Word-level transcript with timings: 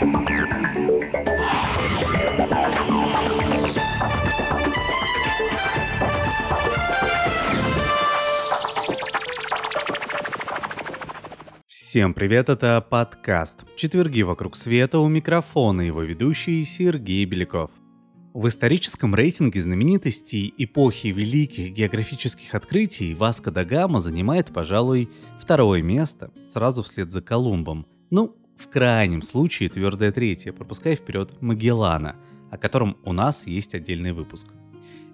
Всем 0.00 0.14
привет, 12.14 12.48
это 12.48 12.82
подкаст 12.88 13.66
«Четверги 13.76 14.22
вокруг 14.22 14.56
света» 14.56 15.00
у 15.00 15.08
микрофона 15.08 15.82
его 15.82 16.00
ведущий 16.00 16.64
Сергей 16.64 17.26
Беляков. 17.26 17.70
В 18.32 18.48
историческом 18.48 19.14
рейтинге 19.14 19.60
знаменитостей 19.60 20.54
эпохи 20.56 21.08
великих 21.08 21.74
географических 21.74 22.54
открытий 22.54 23.12
Васко 23.12 23.50
да 23.50 23.66
Гама 23.66 24.00
занимает, 24.00 24.50
пожалуй, 24.50 25.10
второе 25.38 25.82
место, 25.82 26.30
сразу 26.48 26.82
вслед 26.82 27.12
за 27.12 27.20
Колумбом. 27.20 27.86
Ну, 28.10 28.34
в 28.60 28.68
крайнем 28.68 29.22
случае 29.22 29.70
твердое 29.70 30.12
третье, 30.12 30.52
пропуская 30.52 30.94
вперед 30.94 31.40
Магеллана, 31.40 32.16
о 32.50 32.58
котором 32.58 32.98
у 33.04 33.12
нас 33.12 33.46
есть 33.46 33.74
отдельный 33.74 34.12
выпуск. 34.12 34.48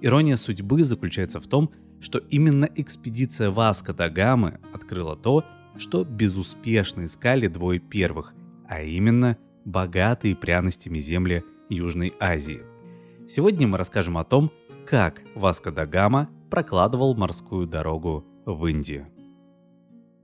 Ирония 0.01 0.37
судьбы 0.37 0.83
заключается 0.83 1.41
в 1.41 1.47
том, 1.47 1.71
что 2.01 2.19
именно 2.19 2.69
экспедиция 2.75 3.51
Васко 3.51 3.95
да 3.95 4.09
Гамы 4.09 4.59
открыла 4.75 5.17
то, 5.17 5.45
что 5.77 6.05
безуспешно 6.05 7.05
искали 7.05 7.47
двое 7.47 7.79
первых, 7.79 8.35
а 8.69 8.83
именно 8.83 9.39
богатые 9.65 10.35
пряностями 10.35 10.99
земли 10.99 11.45
Южной 11.69 12.15
Азии. 12.19 12.63
Сегодня 13.29 13.69
мы 13.69 13.79
расскажем 13.79 14.19
о 14.19 14.25
том, 14.25 14.51
как 14.87 15.23
Васко 15.35 15.71
да 15.71 15.87
Гама 15.87 16.29
прокладывал 16.51 17.15
морскую 17.15 17.67
дорогу 17.67 18.25
в 18.45 18.67
Индию. 18.67 19.07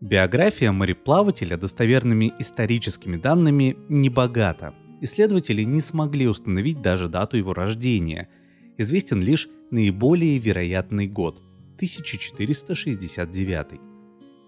Биография 0.02 0.73
мореплавателя 0.73 1.56
достоверными 1.56 2.33
историческими 2.41 3.16
данными 3.16 3.77
не 3.88 4.09
богата. 4.09 4.75
Исследователи 5.01 5.62
не 5.62 5.81
смогли 5.81 6.27
установить 6.27 6.83
даже 6.83 7.06
дату 7.06 7.36
его 7.36 7.55
рождения. 7.55 8.28
Известен 8.77 9.22
лишь 9.22 9.48
наиболее 9.70 10.39
вероятный 10.39 11.06
год– 11.06 11.41
1469. 11.77 13.81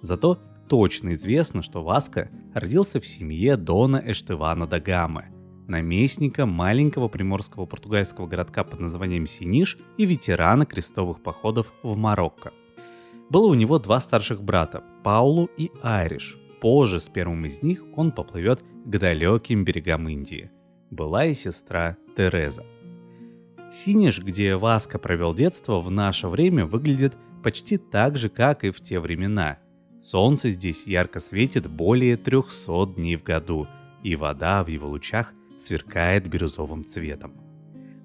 Зато 0.00 0.41
точно 0.69 1.14
известно, 1.14 1.62
что 1.62 1.84
Васко 1.84 2.30
родился 2.52 2.98
в 2.98 3.06
семье 3.06 3.56
Дона 3.56 4.02
Эштевана 4.05 4.66
да 4.66 4.80
Гамы, 4.80 5.27
наместника 5.68 6.46
маленького 6.46 7.06
приморского 7.06 7.66
португальского 7.66 8.27
городка 8.27 8.64
под 8.64 8.80
названием 8.80 9.28
Синиш 9.28 9.78
и 9.98 10.05
ветерана 10.05 10.66
крестовых 10.66 11.22
походов 11.22 11.72
в 11.84 11.96
Марокко. 11.96 12.52
Было 13.30 13.48
у 13.48 13.55
него 13.55 13.78
два 13.78 14.00
старших 14.00 14.42
брата– 14.42 14.83
Паулу 15.05 15.50
и 15.56 15.70
Айриш. 15.83 16.36
Позже 16.61 17.00
с 17.00 17.08
первым 17.08 17.44
из 17.47 17.62
них 17.62 17.84
он 17.97 18.12
поплывет 18.12 18.62
к 18.62 18.98
далеким 18.98 19.64
берегам 19.64 20.08
Индии. 20.08 20.50
Была 20.91 21.27
и 21.27 21.34
сестра 21.34 21.97
Тереза. 22.17 22.64
Синиш, 23.70 24.20
где 24.20 24.56
Васко 24.56 24.98
провел 24.98 25.34
детство, 25.34 25.80
в 25.80 25.91
наше 25.91 26.28
время 26.28 26.67
выглядит 26.67 27.14
почти 27.42 27.77
так 27.77 28.17
же, 28.17 28.28
как 28.28 28.64
и 28.64 28.70
в 28.70 28.80
те 28.80 29.00
времена– 29.00 29.58
Солнце 30.05 30.50
здесь 30.50 30.86
ярко 30.86 31.19
светит 31.19 31.67
более 31.67 32.19
300 32.19 32.95
дней 32.95 33.17
в 33.17 33.22
году, 33.22 33.67
и 34.02 34.17
вода 34.17 34.62
в 34.62 34.67
его 34.67 34.86
лучах 34.86 35.33
сверкает 35.58 36.28
бирюзовым 36.28 36.84
цветом. 36.84 37.33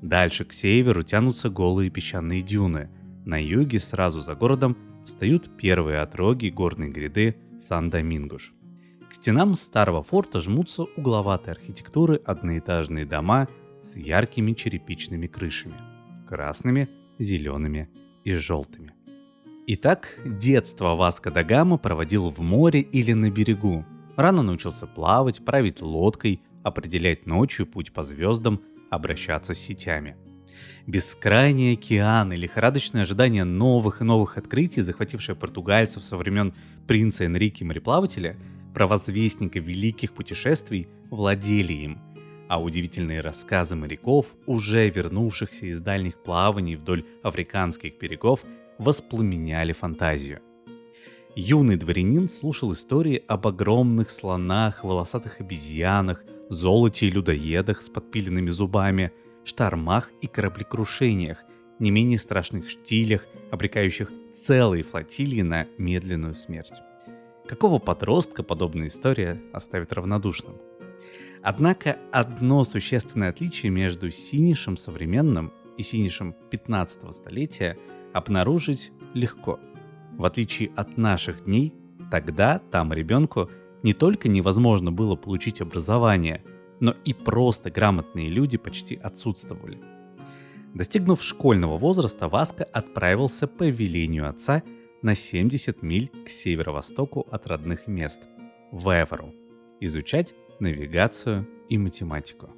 Дальше 0.02 0.46
к 0.46 0.54
северу 0.54 1.04
тянутся 1.04 1.50
голые 1.50 1.90
песчаные 1.90 2.42
дюны. 2.42 2.90
На 3.26 3.38
юге, 3.44 3.82
сразу 3.82 4.22
за 4.22 4.34
городом, 4.36 4.78
встают 5.10 5.50
первые 5.58 6.02
отроги 6.02 6.50
горной 6.50 6.90
гряды 6.90 7.36
Сан-Домингуш. 7.60 8.54
К 9.10 9.14
стенам 9.16 9.56
старого 9.56 10.04
форта 10.04 10.40
жмутся 10.40 10.84
угловатой 10.84 11.54
архитектуры 11.54 12.18
одноэтажные 12.18 13.08
дома 13.08 13.48
с 13.82 13.98
яркими 13.98 14.54
черепичными 14.54 15.26
крышами– 15.26 15.74
красными, 16.28 16.90
зелеными 17.18 17.90
и 18.24 18.34
желтыми. 18.34 18.94
Итак, 19.66 20.20
детство 20.24 20.96
Васко 20.96 21.32
да 21.32 21.44
Гама 21.44 21.80
проводил 21.80 22.30
в 22.30 22.40
море 22.42 22.82
или 22.82 23.14
на 23.14 23.32
берегу. 23.32 23.86
Рано 24.16 24.44
научился 24.44 24.86
плавать, 24.86 25.44
править 25.44 25.82
лодкой, 25.82 26.44
определять 26.64 27.26
ночью 27.26 27.66
путь 27.66 27.94
по 27.94 28.04
звездам, 28.04 28.62
обращаться 28.92 29.56
с 29.56 29.60
сетями. 29.60 30.18
Бескрайний 30.90 31.74
океан 31.74 32.34
и 32.34 32.36
лихорадочное 32.36 33.04
ожидание 33.04 33.44
новых 33.44 34.02
и 34.02 34.04
новых 34.04 34.40
открытий, 34.40 34.82
захватившее 34.82 35.36
португальцев 35.36 36.04
со 36.04 36.18
времен 36.18 36.52
принца 36.88 37.26
Энрике 37.26 37.64
мореплавателя, 37.64 38.36
провозвестника 38.74 39.60
великих 39.60 40.14
путешествий, 40.14 40.88
владели 41.12 41.74
им. 41.74 42.00
А 42.48 42.60
удивительные 42.60 43.22
рассказы 43.22 43.76
моряков, 43.76 44.36
уже 44.48 44.90
вернувшихся 44.90 45.68
из 45.68 45.80
дальних 45.80 46.24
плаваний 46.24 46.76
вдоль 46.76 47.06
африканских 47.22 48.00
берегов, 48.00 48.44
воспламеняли 48.80 49.74
фантазию. 49.74 50.40
Юный 51.36 51.76
дворянин 51.76 52.28
слушал 52.28 52.74
истории 52.74 53.24
об 53.28 53.46
огромных 53.46 54.10
слонах, 54.10 54.84
волосатых 54.84 55.40
обезьянах, 55.40 56.24
золоте 56.50 57.06
и 57.06 57.12
людоедах 57.12 57.84
с 57.84 57.90
подпиленными 57.90 58.50
зубами, 58.50 59.12
штормах 59.44 60.12
и 60.22 60.28
кораблекрушениях, 60.28 61.44
не 61.80 61.92
менее 61.92 62.20
страшных 62.20 62.70
штилях, 62.70 63.26
обрекающих 63.52 64.12
целые 64.34 64.84
флотилии 64.84 65.42
на 65.42 65.68
медленную 65.78 66.36
смерть. 66.36 66.82
Какого 67.48 67.80
подростка 67.80 68.44
подобная 68.44 68.88
история 68.88 69.42
оставит 69.54 69.94
равнодушным? 69.94 70.58
Однако 71.42 71.98
одно 72.12 72.64
существенное 72.64 73.30
отличие 73.30 73.72
между 73.72 74.12
синишем 74.12 74.78
современным 74.78 75.54
и 75.78 75.84
синишем 75.84 76.36
15 76.52 77.14
столетия– 77.14 77.78
обнаружить 78.14 78.92
легко. 79.14 79.60
В 80.18 80.26
отличие 80.26 80.72
от 80.76 80.98
наших 80.98 81.46
дней, 81.46 81.74
тогда 82.12 82.60
там 82.72 82.94
ребенку 82.94 83.50
не 83.84 83.94
только 83.94 84.28
невозможно 84.28 84.92
было 84.92 85.16
получить 85.16 85.62
образование, 85.62 86.44
но 86.80 86.96
и 87.06 87.14
просто 87.14 87.70
грамотные 87.72 88.30
люди 88.30 88.58
почти 88.58 88.96
отсутствовали. 88.96 89.80
Достигнув 90.74 91.22
школьного 91.22 91.78
возраста, 91.78 92.28
Васка 92.28 92.64
отправился 92.64 93.48
по 93.48 93.64
велению 93.64 94.30
отца 94.30 94.64
на 95.02 95.16
70 95.16 95.82
миль 95.82 96.12
к 96.26 96.30
северо-востоку 96.30 97.28
от 97.32 97.48
родных 97.48 97.88
мест, 97.88 98.22
в 98.72 98.90
Эверу, 98.90 99.34
изучать 99.80 100.36
навигацию 100.60 101.48
и 101.70 101.78
математику. 101.78 102.52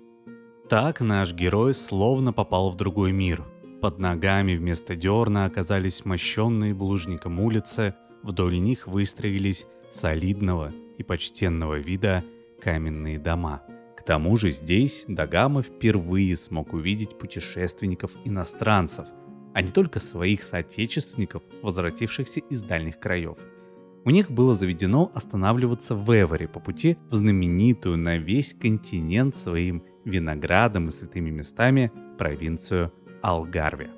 Так 0.68 1.02
наш 1.02 1.34
герой 1.34 1.74
словно 1.74 2.34
попал 2.34 2.72
в 2.72 2.76
другой 2.76 3.12
мир, 3.12 3.46
под 3.82 3.98
ногами 3.98 4.56
вместо 4.56 4.96
дерна 4.96 5.46
оказались 5.46 6.06
мощенные 6.06 6.74
булыжником 6.76 7.40
улицы, 7.40 7.96
вдоль 8.22 8.60
них 8.60 8.86
выстроились 8.86 9.66
солидного 9.90 10.72
и 11.00 11.04
почтенного 11.04 11.80
вида 11.80 12.24
каменные 12.62 13.18
дома. 13.18 13.64
К 14.02 14.04
тому 14.04 14.36
же 14.36 14.50
здесь 14.50 15.06
Дагама 15.08 15.62
впервые 15.62 16.36
смог 16.36 16.74
увидеть 16.74 17.20
путешественников-иностранцев, 17.20 19.06
а 19.54 19.62
не 19.62 19.70
только 19.70 20.00
своих 20.00 20.42
соотечественников, 20.42 21.44
возвратившихся 21.62 22.40
из 22.40 22.64
дальних 22.64 23.00
краев. 23.00 23.38
У 24.04 24.10
них 24.10 24.32
было 24.32 24.56
заведено 24.56 25.12
останавливаться 25.14 25.94
в 25.94 26.10
Эвере 26.10 26.48
по 26.48 26.60
пути 26.60 26.98
в 27.12 27.16
знаменитую 27.16 28.00
на 28.00 28.18
весь 28.18 28.56
континент 28.56 29.36
своим 29.36 29.84
виноградом 30.04 30.88
и 30.88 30.92
святыми 30.92 31.30
местами 31.30 31.92
провинцию 32.18 32.92
Алгарве. 33.22 33.92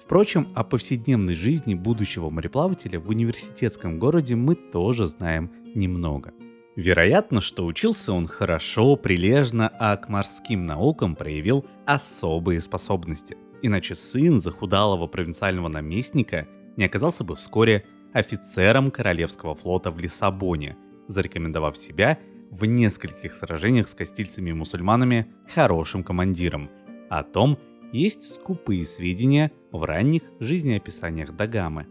Впрочем, 0.00 0.48
о 0.56 0.64
повседневной 0.64 1.34
жизни 1.34 1.74
будущего 1.74 2.30
мореплавателя 2.30 2.98
в 2.98 3.08
университетском 3.10 4.00
городе 4.00 4.34
мы 4.34 4.56
тоже 4.56 5.06
знаем 5.06 5.52
немного. 5.76 6.34
Вероятно, 6.76 7.40
что 7.40 7.64
учился 7.66 8.12
он 8.12 8.26
хорошо, 8.26 8.96
прилежно, 8.96 9.68
а 9.78 9.96
к 9.96 10.08
морским 10.08 10.66
наукам 10.66 11.14
проявил 11.14 11.64
особые 11.86 12.60
способности. 12.60 13.36
Иначе 13.62 13.94
сын 13.94 14.38
захудалого 14.38 15.06
провинциального 15.06 15.68
наместника 15.68 16.48
не 16.76 16.84
оказался 16.84 17.22
бы 17.22 17.36
вскоре 17.36 17.84
офицером 18.12 18.90
Королевского 18.90 19.54
флота 19.54 19.90
в 19.90 19.98
Лиссабоне, 19.98 20.76
зарекомендовав 21.06 21.76
себя 21.76 22.18
в 22.50 22.64
нескольких 22.64 23.34
сражениях 23.34 23.88
с 23.88 23.94
кастильцами 23.94 24.50
и 24.50 24.54
мусульманами 24.54 25.28
хорошим 25.52 26.02
командиром. 26.02 26.70
О 27.08 27.22
том, 27.22 27.58
есть 27.92 28.34
скупые 28.34 28.84
сведения 28.84 29.52
в 29.70 29.84
ранних 29.84 30.22
жизнеописаниях 30.40 31.34
Дагамы. 31.36 31.86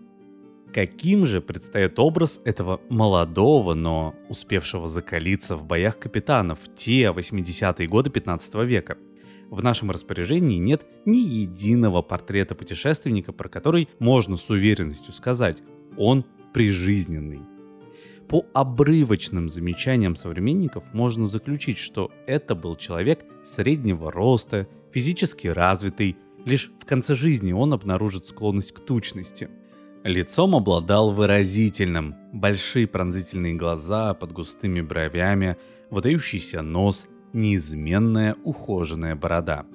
Каким 0.73 1.27
же 1.27 1.39
предстает 1.39 1.99
образ 1.99 2.41
этого 2.45 2.81
молодого, 2.89 3.75
но 3.75 4.15
успевшего 4.27 4.87
закалиться 4.87 5.55
в 5.55 5.67
боях 5.67 5.99
капитана 5.99 6.55
в 6.55 6.67
те 6.75 7.11
80-е 7.15 7.87
годы 7.87 8.09
15 8.09 8.55
века? 8.65 8.97
В 9.51 9.61
нашем 9.61 9.91
распоряжении 9.91 10.57
нет 10.57 10.83
ни 11.05 11.17
единого 11.17 12.01
портрета 12.01 12.55
путешественника, 12.55 13.31
про 13.31 13.49
который 13.49 13.87
можно 13.99 14.35
с 14.35 14.49
уверенностью 14.49 15.13
сказать, 15.13 15.61
он 15.95 16.25
прижизненный. 16.53 17.41
По 18.27 18.43
обрывочным 18.55 19.49
замечаниям 19.49 20.15
современников 20.15 20.91
можно 20.91 21.27
заключить, 21.27 21.77
что 21.77 22.09
это 22.25 22.55
был 22.55 22.75
человек 22.75 23.25
среднего 23.43 24.11
роста, 24.11 24.67
физически 24.91 25.47
развитый, 25.47 26.17
лишь 26.45 26.71
в 26.79 26.85
конце 26.85 27.13
жизни 27.13 27.51
он 27.51 27.73
обнаружит 27.73 28.25
склонность 28.25 28.71
к 28.71 28.79
тучности. 28.79 29.49
Лицом 30.03 30.53
обладал 30.53 31.11
выразительным, 31.11 32.15
большие 32.33 32.87
пронзительные 32.87 33.53
глаза 33.53 34.13
под 34.13 34.33
густыми 34.33 34.81
бровями, 34.81 35.55
выдающийся 35.89 36.61
нос, 36.61 37.07
неизменная 37.31 38.35
ухоженная 38.43 39.15
борода. 39.15 39.65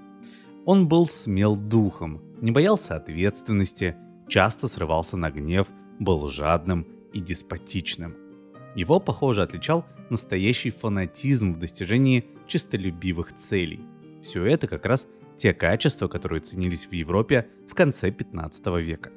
Он 0.66 0.86
был 0.86 1.06
смел 1.06 1.56
духом, 1.56 2.20
не 2.42 2.50
боялся 2.50 2.96
ответственности, 2.96 3.96
часто 4.28 4.68
срывался 4.68 5.16
на 5.16 5.30
гнев, 5.30 5.68
был 5.98 6.28
жадным 6.28 6.86
и 7.14 7.20
деспотичным. 7.20 8.14
Его, 8.74 9.00
похоже, 9.00 9.42
отличал 9.42 9.86
настоящий 10.10 10.68
фанатизм 10.68 11.54
в 11.54 11.58
достижении 11.58 12.26
честолюбивых 12.46 13.32
целей. 13.32 13.80
Все 14.20 14.44
это 14.44 14.68
как 14.68 14.84
раз 14.84 15.06
те 15.38 15.54
качества, 15.54 16.06
которые 16.06 16.40
ценились 16.40 16.86
в 16.86 16.92
Европе 16.92 17.48
в 17.66 17.74
конце 17.74 18.10
15 18.10 18.66
века. 18.82 19.10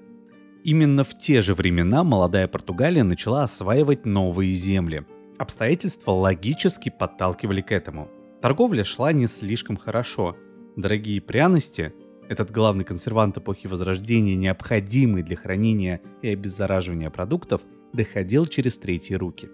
Именно 0.64 1.04
в 1.04 1.18
те 1.18 1.42
же 1.42 1.56
времена 1.56 2.04
молодая 2.04 2.48
Португалия 2.48 3.04
начала 3.04 3.44
осваивать 3.44 4.06
новые 4.06 4.54
земли. 4.54 5.06
Обстоятельства 5.40 6.12
логически 6.12 6.90
подталкивали 6.90 7.62
к 7.62 7.72
этому. 7.72 8.10
Торговля 8.42 8.84
шла 8.84 9.12
не 9.12 9.26
слишком 9.26 9.76
хорошо. 9.76 10.38
Дорогие 10.76 11.20
пряности, 11.20 11.94
этот 12.30 12.52
главный 12.52 12.84
консервант 12.84 13.40
эпохи 13.40 13.66
Возрождения, 13.66 14.36
необходимый 14.36 15.24
для 15.24 15.36
хранения 15.36 16.00
и 16.22 16.30
обеззараживания 16.30 17.10
продуктов, 17.10 17.62
доходил 17.92 18.46
через 18.46 18.78
третьи 18.78 19.16
руки. 19.16 19.50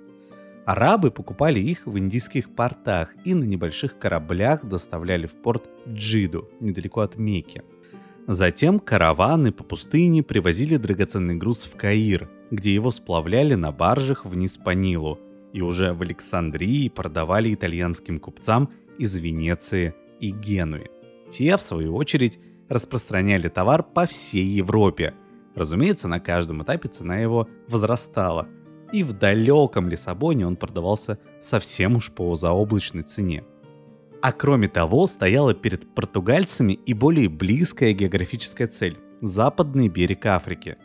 Арабы 0.66 1.12
покупали 1.12 1.62
их 1.62 1.86
в 1.86 1.98
индийских 1.98 2.54
портах 2.54 3.16
и 3.24 3.34
на 3.34 3.46
небольших 3.46 3.98
кораблях 3.98 4.66
доставляли 4.66 5.26
в 5.26 5.42
порт 5.42 5.70
Джиду, 5.88 6.50
недалеко 6.60 7.00
от 7.00 7.16
Мекки– 7.16 7.64
Затем 8.28 8.80
караваны 8.80 9.54
по 9.54 9.64
пустыне 9.64 10.22
привозили 10.22 10.76
драгоценный 10.76 11.36
груз 11.36 11.64
в 11.64 11.78
Каир, 11.78 12.30
где 12.52 12.74
его 12.74 12.92
сплавляли 12.92 13.56
на 13.56 13.72
баржах 13.72 14.26
вниз 14.26 14.58
по 14.58 14.72
Нилу, 14.72 15.18
и 15.54 15.62
уже 15.62 15.94
в 15.94 16.02
Александрии 16.02 16.90
продавали 16.90 17.54
итальянским 17.54 18.20
купцам 18.20 18.70
из 18.98 19.16
Венеции 19.16 19.96
и 20.20 20.32
Генуи. 20.32 20.92
Те, 21.32 21.56
в 21.56 21.62
свою 21.62 21.96
очередь, 21.96 22.38
распространяли 22.68 23.48
товар 23.48 23.82
по 23.82 24.06
всей 24.06 24.46
Европе. 24.46 25.14
Разумеется, 25.56 26.10
на 26.10 26.20
каждом 26.20 26.64
этапе 26.64 26.90
цена 26.90 27.18
его 27.18 27.48
возрастала, 27.70 28.50
и 28.92 29.04
в 29.04 29.14
далеком 29.14 29.88
Лиссабоне 29.88 30.46
он 30.46 30.58
продавался 30.58 31.18
совсем 31.40 31.96
уж 31.96 32.12
по 32.12 32.36
заоблачной 32.36 33.04
цене. 33.04 33.46
А 34.22 34.32
кроме 34.32 34.68
того, 34.68 35.06
стояла 35.08 35.54
перед 35.54 35.94
португальцами 35.94 36.74
и 36.74 36.94
более 36.94 37.30
близкая 37.30 37.94
географическая 37.94 38.68
цель– 38.68 38.98
западный 39.22 39.90
берег 39.90 40.26
Африки. 40.26 40.78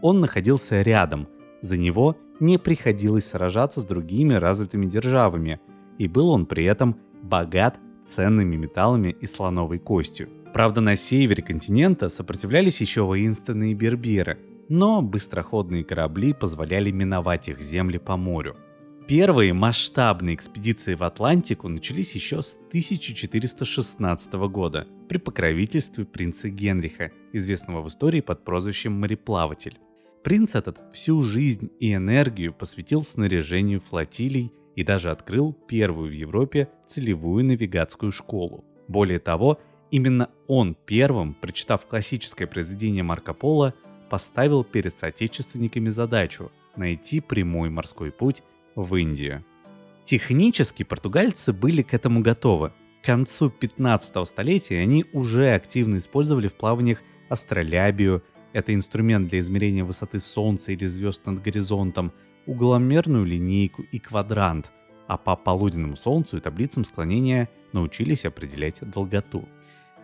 Он 0.00 0.20
находился 0.20 0.80
рядом, 0.82 1.28
за 1.60 1.76
него 1.76 2.16
не 2.40 2.58
приходилось 2.58 3.26
сражаться 3.26 3.80
с 3.80 3.84
другими 3.84 4.34
развитыми 4.34 4.86
державами, 4.86 5.60
и 5.98 6.08
был 6.08 6.30
он 6.30 6.46
при 6.46 6.64
этом 6.64 6.96
богат 7.22 7.78
ценными 8.06 8.56
металлами 8.56 9.14
и 9.20 9.26
слоновой 9.26 9.78
костью. 9.78 10.30
Правда, 10.54 10.80
на 10.80 10.96
севере 10.96 11.42
континента 11.42 12.08
сопротивлялись 12.08 12.80
еще 12.80 13.02
воинственные 13.02 13.74
берберы, 13.74 14.38
но 14.70 15.02
быстроходные 15.02 15.84
корабли 15.84 16.32
позволяли 16.32 16.90
миновать 16.90 17.48
их 17.48 17.60
земли 17.60 17.98
по 17.98 18.16
морю– 18.16 18.56
Первые 19.08 19.54
масштабные 19.54 20.34
экспедиции 20.34 20.94
в 20.94 21.02
Атлантику 21.02 21.66
начались 21.68 22.14
еще 22.14 22.42
с 22.42 22.58
1416 22.68 24.34
года 24.50 24.86
при 25.08 25.16
покровительстве 25.16 26.04
принца 26.04 26.50
Генриха, 26.50 27.10
известного 27.32 27.80
в 27.80 27.88
истории 27.88 28.20
под 28.20 28.44
прозвищем 28.44 28.92
«Мореплаватель». 28.92 29.78
Принц 30.22 30.54
этот 30.54 30.92
всю 30.92 31.22
жизнь 31.22 31.70
и 31.80 31.94
энергию 31.94 32.52
посвятил 32.52 33.02
снаряжению 33.02 33.80
флотилий 33.80 34.52
и 34.76 34.84
даже 34.84 35.10
открыл 35.10 35.54
первую 35.54 36.10
в 36.10 36.12
Европе 36.12 36.68
целевую 36.86 37.46
навигатскую 37.46 38.12
школу. 38.12 38.66
Более 38.88 39.20
того, 39.20 39.58
именно 39.90 40.28
он 40.48 40.76
первым, 40.84 41.32
прочитав 41.32 41.86
классическое 41.86 42.46
произведение 42.46 43.04
Марко 43.04 43.32
Поло, 43.32 43.72
поставил 44.10 44.64
перед 44.64 44.94
соотечественниками 44.94 45.88
задачу 45.88 46.52
найти 46.76 47.20
прямой 47.20 47.70
морской 47.70 48.12
путь 48.12 48.42
в 48.82 48.94
Индию. 48.96 49.44
Технически 50.04 50.84
португальцы 50.84 51.52
были 51.52 51.82
к 51.82 51.92
этому 51.92 52.20
готовы. 52.20 52.72
К 53.02 53.06
концу 53.06 53.50
15 53.50 54.26
столетия 54.26 54.78
они 54.80 55.04
уже 55.12 55.54
активно 55.54 55.98
использовали 55.98 56.48
в 56.48 56.54
плаваниях 56.54 57.02
астролябию, 57.28 58.22
это 58.52 58.74
инструмент 58.74 59.28
для 59.28 59.40
измерения 59.40 59.84
высоты 59.84 60.20
Солнца 60.20 60.72
или 60.72 60.86
звезд 60.86 61.26
над 61.26 61.42
горизонтом, 61.42 62.12
угломерную 62.46 63.24
линейку 63.24 63.82
и 63.82 63.98
квадрант, 63.98 64.70
а 65.06 65.18
по 65.18 65.36
полуденному 65.36 65.96
Солнцу 65.96 66.38
и 66.38 66.40
таблицам 66.40 66.84
склонения 66.84 67.50
научились 67.72 68.24
определять 68.24 68.80
долготу. 68.80 69.46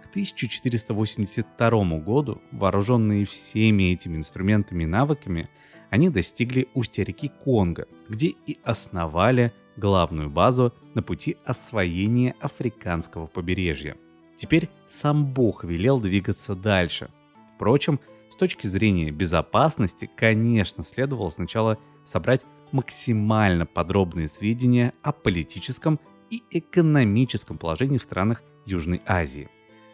К 0.02 0.08
1482 0.08 1.98
году, 2.00 2.42
вооруженные 2.52 3.24
всеми 3.24 3.94
этими 3.94 4.18
инструментами 4.18 4.84
и 4.84 4.86
навыками, 4.86 5.48
они 5.94 6.08
достигли 6.08 6.66
устья 6.74 7.04
реки 7.04 7.30
Конго, 7.44 7.86
где 8.08 8.34
и 8.46 8.58
основали 8.64 9.52
главную 9.76 10.28
базу 10.28 10.74
на 10.92 11.04
пути 11.04 11.36
освоения 11.44 12.34
африканского 12.40 13.26
побережья. 13.26 13.96
Теперь 14.34 14.68
сам 14.88 15.24
Бог 15.24 15.62
велел 15.62 16.00
двигаться 16.00 16.56
дальше. 16.56 17.10
Впрочем, 17.54 18.00
с 18.28 18.34
точки 18.34 18.66
зрения 18.66 19.12
безопасности, 19.12 20.10
конечно, 20.16 20.82
следовало 20.82 21.28
сначала 21.28 21.78
собрать 22.02 22.44
максимально 22.72 23.64
подробные 23.64 24.26
сведения 24.26 24.94
о 25.04 25.12
политическом 25.12 26.00
и 26.28 26.42
экономическом 26.50 27.56
положении 27.56 27.98
в 27.98 28.02
странах 28.02 28.42
Южной 28.66 29.00
Азии. 29.06 29.48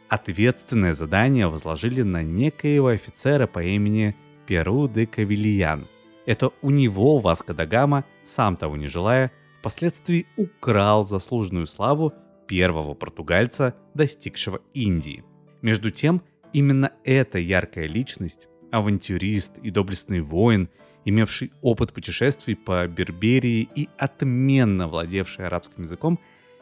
Ответственное 0.08 0.94
задание 0.94 1.47
возложили 1.47 2.00
на 2.00 2.23
некоего 2.23 2.87
офицера 2.88 3.47
по 3.47 3.62
имени 3.62 4.17
Перу 4.50 4.88
де 4.88 5.06
Кавильян. 5.06 5.87
Это 6.26 6.50
у 6.61 6.70
него 6.70 7.20
Васко 7.20 7.55
да 7.55 7.67
Гама, 7.67 8.05
сам 8.25 8.56
того 8.56 8.76
не 8.76 8.88
желая, 8.88 9.31
впоследствии 9.61 10.26
украл 10.37 11.06
заслуженную 11.06 11.67
славу 11.67 12.12
первого 12.49 12.95
португальца, 12.95 13.76
достигшего 13.95 14.59
Индии. 14.75 15.23
Между 15.62 15.90
тем, 15.90 16.21
именно 16.52 16.90
эта 17.04 17.38
яркая 17.38 17.87
личность, 17.87 18.49
авантюрист 18.73 19.59
и 19.59 19.71
доблестный 19.71 20.21
воин, 20.21 20.69
имевший 21.04 21.52
опыт 21.62 21.92
путешествий 21.92 22.57
по 22.57 22.85
Берберии 22.88 23.69
и 23.76 23.88
отменно 23.99 24.88
владевший 24.88 25.47
арабским 25.47 25.85
языком, 25.85 26.19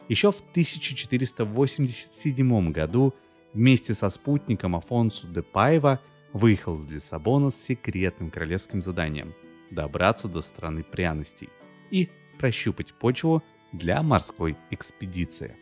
еще 0.07 0.31
в 0.31 0.41
1487 0.51 2.71
году 2.71 3.15
вместе 3.55 3.95
со 3.95 4.11
спутником 4.11 4.75
Афонсу 4.75 5.27
де 5.27 5.41
Пайва 5.41 5.99
выехал 6.33 6.75
из 6.75 6.89
Лиссабона 6.89 7.49
с 7.49 7.61
секретным 7.61 8.31
королевским 8.31 8.81
заданием– 8.81 9.33
добраться 9.71 10.27
до 10.27 10.41
страны 10.41 10.83
пряностей 10.83 11.49
и 11.91 12.09
прощупать 12.37 12.93
почву 12.93 13.43
для 13.71 14.01
морской 14.01 14.57
экспедиции. 14.71 15.55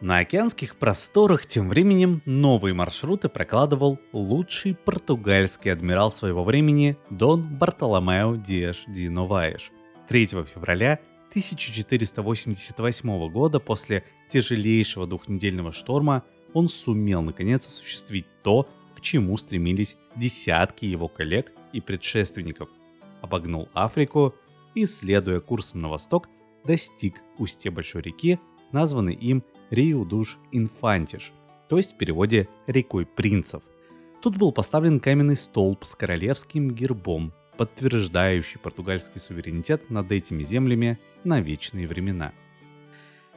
На 0.00 0.18
океанских 0.18 0.76
просторах 0.76 1.46
тем 1.46 1.68
временем 1.68 2.22
новые 2.24 2.74
маршруты 2.74 3.28
прокладывал 3.28 4.00
лучший 4.12 4.74
португальский 4.74 5.72
адмирал 5.72 6.10
своего 6.10 6.42
времени 6.42 6.96
Дон 7.08 7.56
Бартоломео 7.56 8.34
Диаш 8.34 8.84
ди 8.88 9.08
Новаеш. 9.08 9.70
3 10.08 10.26
февраля 10.26 10.98
1488 11.30 13.28
года 13.30 13.60
после 13.60 14.04
тяжелейшего 14.28 15.06
двухнедельного 15.06 15.70
шторма 15.70 16.24
он 16.52 16.66
сумел 16.66 17.22
наконец 17.22 17.66
осуществить 17.68 18.26
то, 18.42 18.68
чему 19.02 19.36
стремились 19.36 19.96
десятки 20.16 20.86
его 20.86 21.08
коллег 21.08 21.52
и 21.72 21.80
предшественников. 21.80 22.70
Обогнул 23.20 23.68
Африку 23.74 24.34
и, 24.74 24.86
следуя 24.86 25.40
курсом 25.40 25.80
на 25.80 25.88
восток, 25.88 26.28
достиг 26.64 27.20
устья 27.38 27.70
большой 27.70 28.02
реки, 28.02 28.38
названной 28.72 29.14
им 29.14 29.44
Риудуш-Инфантиш, 29.70 31.32
то 31.68 31.76
есть 31.76 31.94
в 31.94 31.96
переводе 31.98 32.48
«рекой 32.66 33.06
принцев». 33.06 33.62
Тут 34.22 34.36
был 34.36 34.52
поставлен 34.52 35.00
каменный 35.00 35.36
столб 35.36 35.84
с 35.84 35.94
королевским 35.94 36.70
гербом, 36.70 37.32
подтверждающий 37.56 38.60
португальский 38.60 39.20
суверенитет 39.20 39.90
над 39.90 40.12
этими 40.12 40.42
землями 40.42 40.98
на 41.24 41.40
вечные 41.40 41.86
времена. 41.86 42.32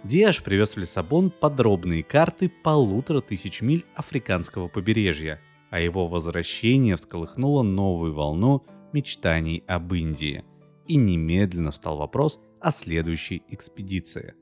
Диаш 0.04 0.44
привез 0.44 0.76
в 0.76 0.80
Лиссабон 0.80 1.32
подробные 1.32 2.04
карты 2.04 2.52
полутора 2.64 3.22
тысяч 3.22 3.62
миль 3.62 3.86
африканского 3.96 4.68
побережья, 4.68 5.42
а 5.70 5.80
его 5.80 6.08
возвращение 6.08 6.96
всколыхнуло 6.96 7.64
новую 7.64 8.14
волну 8.14 8.64
мечтаний 8.94 9.64
об 9.68 9.94
Индии. 9.94 10.44
и 10.88 10.98
немедленно 10.98 11.72
встал 11.72 11.98
вопрос 11.98 12.40
о 12.62 12.72
следующей 12.72 13.42
экспедиции. 13.50 14.36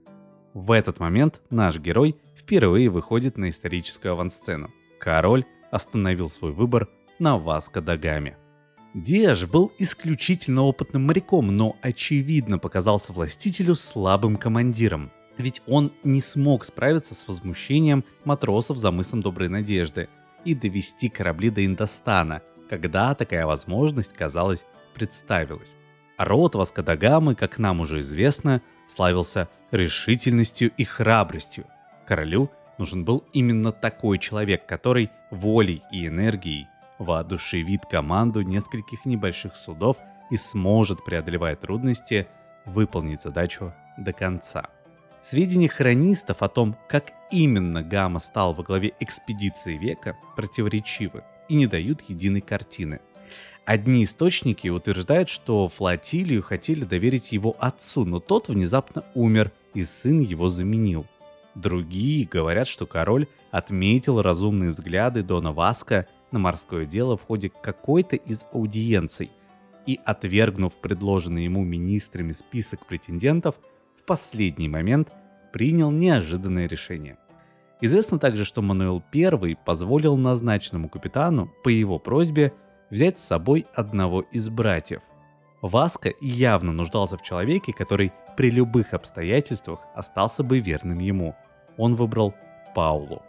В 0.54 0.72
этот 0.72 1.00
момент 1.00 1.42
наш 1.50 1.80
герой 1.80 2.18
впервые 2.36 2.90
выходит 2.90 3.38
на 3.38 3.50
историческую 3.50 4.12
авансцену. 4.12 4.70
Король 5.00 5.46
остановил 5.72 6.30
свой 6.30 6.52
выбор 6.52 6.90
на 7.18 7.38
Васко 7.38 7.82
да 7.82 7.98
Гаме. 7.98 8.38
Диаш 8.94 9.48
был 9.48 9.72
исключительно 9.80 10.64
опытным 10.64 11.08
моряком, 11.08 11.48
но 11.48 11.76
очевидно 11.82 12.60
показался 12.60 13.12
властителю 13.12 13.74
слабым 13.74 14.38
командиром. 14.38 15.12
Ведь 15.38 15.64
он 15.66 15.92
не 16.04 16.22
смог 16.22 16.64
справиться 16.64 17.16
с 17.16 17.28
возмущением 17.28 18.04
матросов 18.24 18.78
за 18.78 18.92
мысом 18.92 19.22
Доброй 19.22 19.50
Надежды 19.50 20.10
и 20.46 20.54
довести 20.56 21.10
корабли 21.10 21.50
до 21.50 21.66
Индостана, 21.66 22.42
когда 22.70 23.14
такая 23.16 23.46
возможность, 23.46 24.14
казалось, 24.14 24.66
представилась. 24.94 25.76
Род 26.18 26.56
Васкадагамы, 26.56 27.36
как 27.36 27.58
нам 27.58 27.82
уже 27.82 28.00
известно, 28.00 28.62
славился 28.88 29.50
решительностью 29.72 30.72
и 30.78 30.84
храбростью. 30.84 31.66
Королю 32.06 32.52
нужен 32.78 33.04
был 33.04 33.24
именно 33.34 33.72
такой 33.72 34.20
человек, 34.20 34.66
который 34.66 35.10
волей 35.32 35.84
и 35.92 36.08
энергией 36.08 36.68
воодушевит 37.00 37.86
команду 37.86 38.42
нескольких 38.42 39.06
небольших 39.06 39.56
судов 39.56 39.98
и 40.30 40.38
сможет, 40.38 41.04
преодолевая 41.04 41.56
трудности, 41.56 42.28
выполнить 42.66 43.22
задачу 43.22 43.74
до 43.98 44.14
конца. 44.14 44.70
Сведения 45.24 45.70
хронистов 45.70 46.44
о 46.44 46.50
том, 46.50 46.76
как 46.90 47.14
именно 47.32 47.82
Гамма 47.82 48.20
стал 48.20 48.54
во 48.54 48.62
главе 48.62 48.92
экспедиции 49.00 49.78
века, 49.78 50.18
противоречивы 50.36 51.24
и 51.48 51.56
не 51.56 51.66
дают 51.66 52.02
единой 52.10 52.42
картины. 52.42 53.00
Одни 53.64 54.04
источники 54.04 54.68
утверждают, 54.68 55.30
что 55.30 55.70
флотилию 55.70 56.44
хотели 56.44 56.84
доверить 56.84 57.32
его 57.32 57.56
отцу, 57.58 58.04
но 58.04 58.20
тот 58.20 58.50
внезапно 58.50 59.06
умер, 59.16 59.54
и 59.74 59.86
сын 59.86 60.20
его 60.20 60.50
заменил. 60.50 61.08
Другие 61.56 62.28
говорят, 62.28 62.68
что 62.68 62.86
король 62.86 63.28
отметил 63.50 64.22
разумные 64.22 64.72
взгляды 64.72 65.24
Дона 65.24 65.54
Васка 65.54 66.06
на 66.34 66.40
морское 66.40 66.86
дело 66.86 67.16
в 67.16 67.24
ходе 67.24 67.50
какой-то 67.50 68.18
из 68.18 68.46
аудиенций 68.52 69.32
и, 69.86 70.02
отвергнув 70.04 70.78
предложенный 70.80 71.46
ему 71.46 71.64
министрами 71.64 72.34
список 72.34 72.86
претендентов, 72.86 73.56
в 74.04 74.06
последний 74.06 74.68
момент 74.68 75.14
принял 75.54 75.90
неожиданное 75.90 76.68
решение. 76.68 77.18
Известно 77.80 78.20
также, 78.20 78.44
что 78.44 78.62
Мануэл 78.62 79.02
I 79.14 79.56
позволил 79.56 80.18
назначенному 80.18 80.90
капитану 80.90 81.54
по 81.64 81.70
его 81.70 82.00
просьбе 82.00 82.52
взять 82.90 83.20
с 83.20 83.24
собой 83.24 83.66
одного 83.74 84.22
из 84.22 84.50
братьев. 84.50 85.02
Васко 85.62 86.12
явно 86.20 86.74
нуждался 86.74 87.18
в 87.18 87.22
человеке, 87.22 87.72
который 87.72 88.12
при 88.36 88.52
любых 88.52 88.94
обстоятельствах 88.94 89.80
остался 89.96 90.44
бы 90.44 90.60
верным 90.60 91.00
ему. 91.00 91.34
Он 91.78 91.96
выбрал 91.96 92.34
Паулу. 92.76 93.22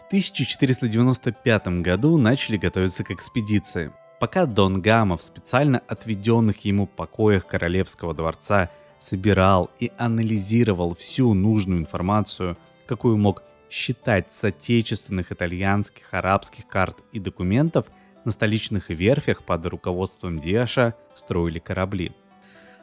В 0.00 0.06
1495 0.08 1.80
году 1.80 2.18
начали 2.18 2.56
готовиться 2.56 3.04
к 3.04 3.12
экспедиции. 3.12 3.92
Пока 4.18 4.46
Дон 4.46 4.82
Гама 4.82 5.16
в 5.16 5.22
специально 5.22 5.80
отведенных 5.86 6.64
ему 6.64 6.88
покоях 6.88 7.46
королевского 7.46 8.14
дворца 8.14 8.70
собирал 9.02 9.70
и 9.80 9.90
анализировал 9.98 10.94
всю 10.94 11.34
нужную 11.34 11.80
информацию, 11.80 12.56
какую 12.86 13.18
мог 13.18 13.42
считать 13.68 14.32
с 14.32 14.44
отечественных 14.44 15.32
итальянских, 15.32 16.14
арабских 16.14 16.66
карт 16.68 16.98
и 17.12 17.18
документов, 17.18 17.86
на 18.24 18.30
столичных 18.30 18.90
верфях 18.90 19.42
под 19.42 19.66
руководством 19.66 20.38
Диаша 20.38 20.94
строили 21.14 21.58
корабли. 21.58 22.12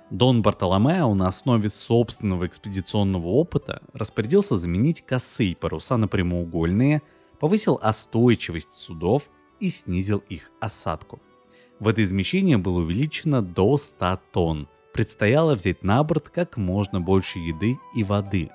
Дон 0.09 0.41
Бартоломео 0.41 1.13
на 1.13 1.27
основе 1.27 1.69
собственного 1.69 2.47
экспедиционного 2.47 3.27
опыта 3.27 3.81
распорядился 3.93 4.57
заменить 4.57 5.05
косые 5.05 5.55
паруса 5.55 5.97
на 5.97 6.07
прямоугольные, 6.07 7.01
повысил 7.39 7.79
остойчивость 7.81 8.73
судов 8.73 9.29
и 9.59 9.69
снизил 9.69 10.17
их 10.27 10.51
осадку. 10.59 11.21
Водоизмещение 11.79 12.57
было 12.57 12.79
увеличено 12.79 13.41
до 13.41 13.77
100 13.77 14.19
тонн. 14.33 14.67
Предстояло 14.99 15.55
взять 15.55 15.81
на 15.81 16.03
борт 16.03 16.27
как 16.27 16.57
можно 16.57 16.99
больше 16.99 17.39
еды 17.39 17.79
и 17.95 18.03
воды. 18.03 18.49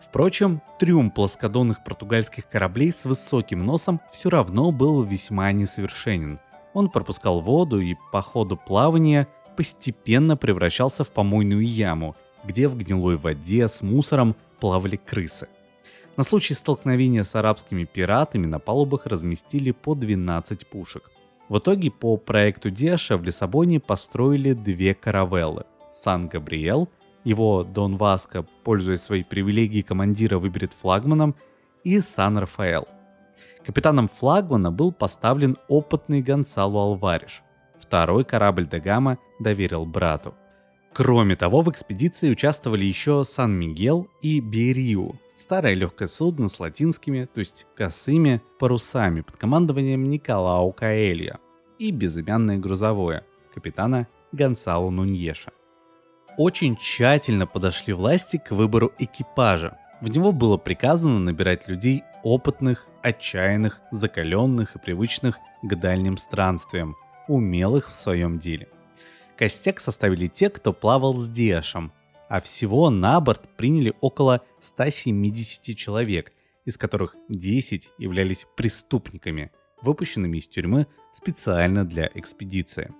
Впрочем, 0.00 0.60
трюм 0.80 1.12
плоскодонных 1.12 1.84
португальских 1.84 2.48
кораблей 2.48 2.90
с 2.90 3.04
высоким 3.04 3.62
носом 3.62 4.00
все 4.10 4.28
равно 4.28 4.72
был 4.72 5.04
весьма 5.04 5.52
несовершенен. 5.52 6.40
Он 6.72 6.90
пропускал 6.90 7.40
воду 7.40 7.78
и 7.78 7.94
по 8.10 8.22
ходу 8.22 8.56
плавания 8.56 9.28
постепенно 9.56 10.36
превращался 10.36 11.04
в 11.04 11.12
помойную 11.12 11.64
яму, 11.64 12.16
где 12.42 12.66
в 12.66 12.76
гнилой 12.76 13.16
воде 13.16 13.68
с 13.68 13.80
мусором 13.80 14.34
плавали 14.58 14.96
крысы. 14.96 15.46
На 16.16 16.24
случай 16.24 16.54
столкновения 16.54 17.22
с 17.22 17.36
арабскими 17.36 17.84
пиратами 17.84 18.46
на 18.46 18.58
палубах 18.58 19.06
разместили 19.06 19.70
по 19.70 19.94
12 19.94 20.66
пушек. 20.66 21.12
В 21.48 21.58
итоге 21.58 21.92
по 21.92 22.16
проекту 22.16 22.70
Деша 22.70 23.16
в 23.16 23.22
Лиссабоне 23.22 23.78
построили 23.78 24.54
две 24.54 24.92
каравеллы– 24.92 25.66
Сан-Габриэл, 26.02 26.88
его 27.24 27.64
Дон 27.64 27.96
Васко, 27.96 28.44
пользуясь 28.64 29.02
своей 29.02 29.24
привилегией 29.24 29.82
командира, 29.82 30.38
выберет 30.38 30.72
флагманом, 30.72 31.34
и 31.84 32.00
Сан-Рафаэл. 32.00 32.86
Капитаном 33.64 34.08
флагмана 34.08 34.70
был 34.70 34.92
поставлен 34.92 35.56
опытный 35.68 36.20
Гонсало 36.20 36.82
Алвариш. 36.82 37.42
Второй 37.78 38.24
корабль 38.24 38.66
Дагама 38.66 39.18
доверил 39.40 39.86
брату. 39.86 40.34
Кроме 40.92 41.34
того, 41.34 41.62
в 41.62 41.70
экспедиции 41.70 42.30
участвовали 42.30 42.84
еще 42.84 43.24
Сан-Мигел 43.24 44.08
и 44.22 44.40
Бериу, 44.40 45.18
старое 45.34 45.74
легкое 45.74 46.08
судно 46.08 46.48
с 46.48 46.60
латинскими, 46.60 47.24
то 47.24 47.40
есть 47.40 47.66
косыми 47.74 48.40
парусами 48.58 49.22
под 49.22 49.36
командованием 49.36 50.08
Николао 50.08 50.70
Каэлья 50.72 51.40
и 51.78 51.90
безымянное 51.90 52.58
грузовое 52.58 53.24
капитана 53.52 54.06
Гонсало 54.32 54.90
Нуньеша. 54.90 55.52
Очень 56.36 56.76
тщательно 56.76 57.46
подошли 57.46 57.92
власти 57.92 58.38
к 58.38 58.50
выбору 58.50 58.92
экипажа. 58.98 59.78
В 60.00 60.08
него 60.08 60.32
было 60.32 60.56
приказано 60.56 61.20
набирать 61.20 61.68
людей 61.68 62.02
опытных, 62.24 62.88
отчаянных, 63.02 63.80
закаленных 63.92 64.74
и 64.74 64.78
привычных 64.80 65.38
к 65.62 65.74
дальним 65.76 66.16
странствиям, 66.16 66.96
умелых 67.28 67.88
в 67.88 67.94
своем 67.94 68.38
деле. 68.38 68.68
Костяк 69.36 69.78
составили 69.78 70.26
те, 70.26 70.50
кто 70.50 70.72
плавал 70.72 71.14
с 71.14 71.28
Диашем, 71.28 71.92
а 72.28 72.40
всего 72.40 72.90
на 72.90 73.20
борт 73.20 73.48
приняли 73.56 73.94
около 74.00 74.42
170 74.60 75.76
человек, 75.76 76.32
из 76.64 76.76
которых 76.76 77.14
10 77.28 77.92
являлись 77.98 78.46
преступниками, 78.56 79.52
выпущенными 79.82 80.38
из 80.38 80.48
тюрьмы 80.48 80.88
специально 81.12 81.84
для 81.84 82.10
экспедиции. 82.14 82.92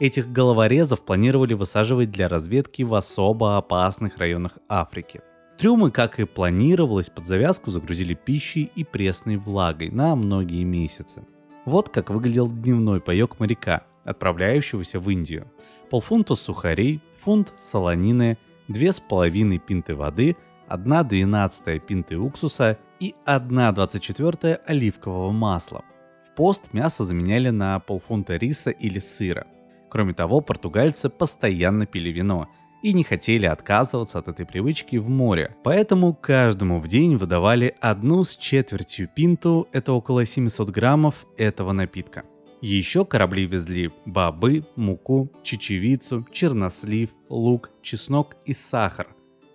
Этих 0.00 0.32
головорезов 0.32 1.04
планировали 1.04 1.52
высаживать 1.52 2.10
для 2.10 2.26
разведки 2.26 2.82
в 2.82 2.94
особо 2.94 3.58
опасных 3.58 4.16
районах 4.16 4.58
Африки. 4.66 5.20
Трюмы, 5.58 5.90
как 5.90 6.18
и 6.18 6.24
планировалось, 6.24 7.10
под 7.10 7.26
завязку 7.26 7.70
загрузили 7.70 8.14
пищей 8.14 8.72
и 8.74 8.82
пресной 8.82 9.36
влагой 9.36 9.90
на 9.90 10.16
многие 10.16 10.64
месяцы. 10.64 11.22
Вот 11.66 11.90
как 11.90 12.08
выглядел 12.08 12.50
дневной 12.50 13.02
паек 13.02 13.38
моряка, 13.38 13.82
отправляющегося 14.04 14.98
в 14.98 15.10
Индию. 15.10 15.52
Полфунта 15.90 16.34
сухарей, 16.34 17.02
фунт 17.18 17.52
солонины, 17.58 18.38
две 18.68 18.94
с 18.94 19.00
половиной 19.00 19.58
пинты 19.58 19.94
воды, 19.94 20.34
одна 20.66 21.02
двенадцатая 21.02 21.78
пинты 21.78 22.16
уксуса 22.16 22.78
и 23.00 23.14
одна 23.26 23.70
двадцать 23.72 24.02
четвертая 24.02 24.54
оливкового 24.66 25.30
масла. 25.30 25.84
В 26.26 26.34
пост 26.34 26.72
мясо 26.72 27.04
заменяли 27.04 27.50
на 27.50 27.78
полфунта 27.80 28.36
риса 28.36 28.70
или 28.70 28.98
сыра. 28.98 29.46
Кроме 29.90 30.14
того, 30.14 30.40
португальцы 30.40 31.10
постоянно 31.10 31.84
пили 31.84 32.08
вино– 32.10 32.48
и 32.82 32.92
не 32.92 33.04
хотели 33.04 33.46
отказываться 33.46 34.18
от 34.18 34.28
этой 34.28 34.46
привычки 34.46 34.96
в 34.96 35.08
море. 35.08 35.56
Поэтому 35.62 36.14
каждому 36.14 36.80
в 36.80 36.88
день 36.88 37.16
выдавали 37.16 37.74
одну 37.80 38.24
с 38.24 38.36
четвертью 38.36 39.08
пинту, 39.08 39.68
это 39.72 39.92
около 39.92 40.24
700 40.24 40.70
граммов 40.70 41.26
этого 41.36 41.72
напитка. 41.72 42.24
Еще 42.60 43.04
корабли 43.06 43.46
везли 43.46 43.90
бобы, 44.04 44.64
муку, 44.76 45.30
чечевицу, 45.42 46.26
чернослив, 46.30 47.10
лук, 47.28 47.70
чеснок 47.82 48.36
и 48.44 48.52
сахар. 48.52 49.08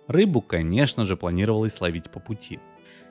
Рыбу, 0.08 0.40
конечно 0.40 1.04
же, 1.04 1.16
планировалось 1.16 1.80
ловить 1.80 2.10
по 2.10 2.20
пути. 2.20 2.58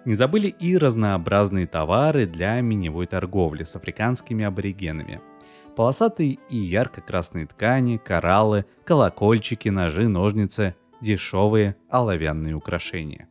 Не 0.06 0.14
забыли 0.14 0.48
и 0.48 0.78
разнообразные 0.78 1.66
товары 1.66 2.26
для 2.26 2.60
миневой 2.62 3.06
торговли 3.06 3.64
с 3.64 3.76
африканскими 3.76 4.44
аборигенами– 4.44 5.22
Полосатые 5.76 6.40
и 6.50 6.58
ярко-красные 6.58 7.48
ткани, 7.48 7.98
кораллы, 7.98 8.66
колокольчики, 8.86 9.68
ножи, 9.68 10.08
ножницы, 10.08 10.76
дешевые 11.02 11.76
оловянные 11.90 12.56
украшения. 12.56 13.28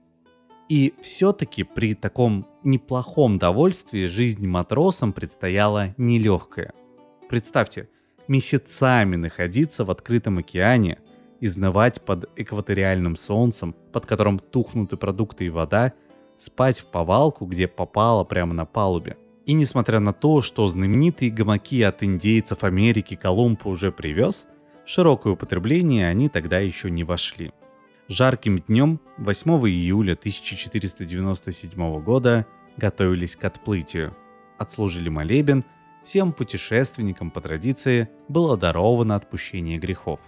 И 0.68 0.94
все-таки 1.00 1.62
при 1.64 1.94
таком 1.94 2.46
неплохом 2.62 3.38
довольстве 3.38 4.08
жизнь 4.08 4.46
матросам 4.46 5.12
предстояла 5.12 5.94
нелегкая. 5.96 6.72
Представьте, 7.28 7.88
месяцами 8.28 9.16
находиться 9.16 9.84
в 9.84 9.90
открытом 9.90 10.38
океане, 10.38 10.98
изнывать 11.40 12.02
под 12.02 12.30
экваториальным 12.36 13.16
солнцем, 13.16 13.74
под 13.92 14.06
которым 14.06 14.38
тухнут 14.38 14.92
и 14.92 14.96
продукты 14.96 15.46
и 15.46 15.50
вода, 15.50 15.92
спать 16.36 16.78
в 16.78 16.86
повалку, 16.86 17.46
где 17.46 17.68
попало 17.68 18.24
прямо 18.24 18.54
на 18.54 18.66
палубе. 18.66 19.16
И 19.46 19.52
несмотря 19.52 20.00
на 20.00 20.12
то, 20.12 20.40
что 20.40 20.66
знаменитые 20.68 21.30
гамаки 21.30 21.82
от 21.82 22.02
индейцев 22.02 22.64
Америки 22.64 23.14
Колумб 23.14 23.66
уже 23.66 23.92
привез, 23.92 24.46
в 24.84 24.88
широкое 24.88 25.34
употребление 25.34 26.08
они 26.08 26.28
тогда 26.28 26.58
еще 26.58 26.90
не 26.90 27.04
вошли. 27.04 27.52
Жарким 28.08 28.58
днем 28.58 29.00
8 29.18 29.50
июля 29.68 30.12
1497 30.12 32.02
года 32.02 32.46
готовились 32.76 33.36
к 33.36 33.44
отплытию. 33.44 34.16
Отслужили 34.58 35.08
молебен, 35.08 35.64
всем 36.04 36.32
путешественникам 36.32 37.30
по 37.30 37.40
традиции 37.40 38.08
было 38.28 38.56
даровано 38.56 39.16
отпущение 39.16 39.78
грехов. 39.78 40.20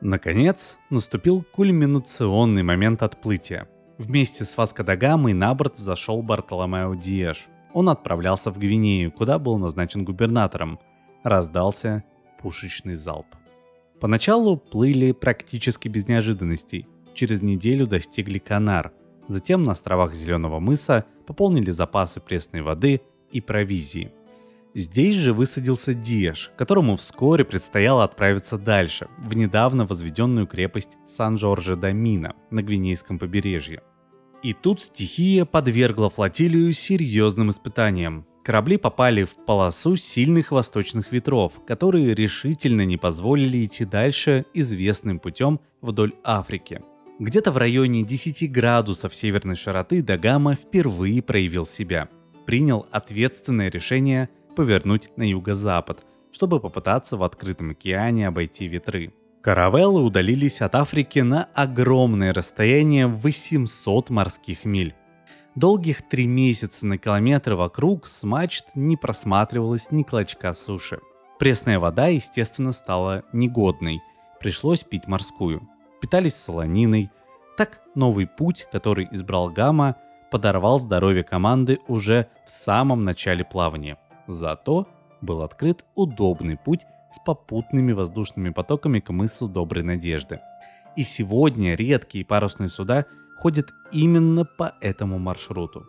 Наконец, 0.00 0.78
наступил 0.90 1.44
кульминационный 1.50 2.62
момент 2.62 3.02
отплытия. 3.02 3.68
Вместе 3.96 4.44
с 4.44 4.56
Васко 4.56 4.84
да 4.84 4.96
Гамой 4.96 5.32
на 5.32 5.54
борт 5.54 5.76
зашел 5.76 6.20
Бартоломео 6.22 6.94
Диэш. 6.94 7.46
Он 7.74 7.88
отправлялся 7.88 8.50
в 8.50 8.58
Гвинею, 8.58 9.12
куда 9.12 9.38
был 9.38 9.58
назначен 9.58 10.04
губернатором. 10.04 10.78
Раздался 11.24 12.04
пушечный 12.40 12.94
залп. 12.94 13.26
Поначалу 14.00 14.56
плыли 14.56 15.12
практически 15.12 15.88
без 15.88 16.08
неожиданностей. 16.08 16.86
Через 17.14 17.42
неделю 17.42 17.86
достигли 17.86 18.38
Канар. 18.38 18.92
Затем 19.26 19.64
на 19.64 19.72
островах 19.72 20.14
Зеленого 20.14 20.60
мыса 20.60 21.04
пополнили 21.26 21.70
запасы 21.72 22.20
пресной 22.20 22.62
воды 22.62 23.00
и 23.32 23.40
провизии. 23.40 24.12
Здесь 24.74 25.14
же 25.14 25.32
высадился 25.32 25.94
Диэш, 25.94 26.52
которому 26.56 26.96
вскоре 26.96 27.44
предстояло 27.44 28.04
отправиться 28.04 28.58
дальше, 28.58 29.08
в 29.18 29.36
недавно 29.36 29.86
возведенную 29.86 30.46
крепость 30.46 30.96
Сан-Жорже-да-Мина 31.06 32.34
на 32.50 32.62
Гвинейском 32.62 33.18
побережье. 33.18 33.82
И 34.44 34.52
тут 34.52 34.82
стихия 34.82 35.46
подвергла 35.46 36.10
флотилию 36.10 36.70
серьезным 36.74 37.48
испытаниям. 37.48 38.26
Корабли 38.44 38.76
попали 38.76 39.24
в 39.24 39.36
полосу 39.36 39.96
сильных 39.96 40.52
восточных 40.52 41.12
ветров, 41.12 41.62
которые 41.66 42.14
решительно 42.14 42.84
не 42.84 42.98
позволили 42.98 43.64
идти 43.64 43.86
дальше 43.86 44.44
известным 44.52 45.18
путем 45.18 45.60
вдоль 45.80 46.12
Африки. 46.22 46.82
Где-то 47.18 47.52
в 47.52 47.56
районе 47.56 48.02
10 48.02 48.52
градусов 48.52 49.14
северной 49.14 49.56
широты 49.56 50.02
Дагама 50.02 50.56
впервые 50.56 51.22
проявил 51.22 51.64
себя. 51.64 52.10
Принял 52.44 52.86
ответственное 52.90 53.70
решение 53.70 54.28
повернуть 54.54 55.08
на 55.16 55.22
юго-запад, 55.22 56.04
чтобы 56.32 56.60
попытаться 56.60 57.16
в 57.16 57.22
открытом 57.22 57.70
океане 57.70 58.28
обойти 58.28 58.68
ветры. 58.68 59.14
Каравеллы 59.44 60.02
удалились 60.02 60.62
от 60.62 60.74
Африки 60.74 61.18
на 61.18 61.50
огромное 61.52 62.32
расстояние 62.32 63.06
в 63.06 63.18
800 63.18 64.08
морских 64.08 64.64
миль. 64.64 64.94
Долгих 65.54 66.00
три 66.00 66.26
месяца 66.26 66.86
на 66.86 66.96
километры 66.96 67.54
вокруг 67.54 68.06
с 68.06 68.22
мачт 68.22 68.68
не 68.74 68.96
просматривалось 68.96 69.90
ни 69.90 70.02
клочка 70.02 70.54
суши. 70.54 70.98
Пресная 71.38 71.78
вода, 71.78 72.06
естественно, 72.06 72.72
стала 72.72 73.22
негодной. 73.34 74.00
Пришлось 74.40 74.82
пить 74.82 75.06
морскую. 75.06 75.68
Питались 76.00 76.36
солониной. 76.36 77.10
Так 77.58 77.82
новый 77.94 78.26
путь, 78.26 78.66
который 78.72 79.08
избрал 79.10 79.50
Гамма, 79.50 79.96
подорвал 80.30 80.78
здоровье 80.78 81.22
команды 81.22 81.80
уже 81.86 82.28
в 82.46 82.50
самом 82.50 83.04
начале 83.04 83.44
плавания. 83.44 83.98
Зато 84.26 84.88
был 85.20 85.42
открыт 85.42 85.84
удобный 85.94 86.56
путь 86.56 86.86
с 87.14 87.20
попутными 87.20 87.92
воздушными 87.92 88.50
потоками 88.50 88.98
к 88.98 89.12
мысу 89.12 89.46
Доброй 89.46 89.84
Надежды. 89.84 90.40
И 90.96 91.02
сегодня 91.02 91.76
редкие 91.76 92.24
парусные 92.24 92.68
суда 92.68 93.06
ходят 93.36 93.72
именно 93.92 94.44
по 94.44 94.74
этому 94.80 95.18
маршруту. 95.18 95.86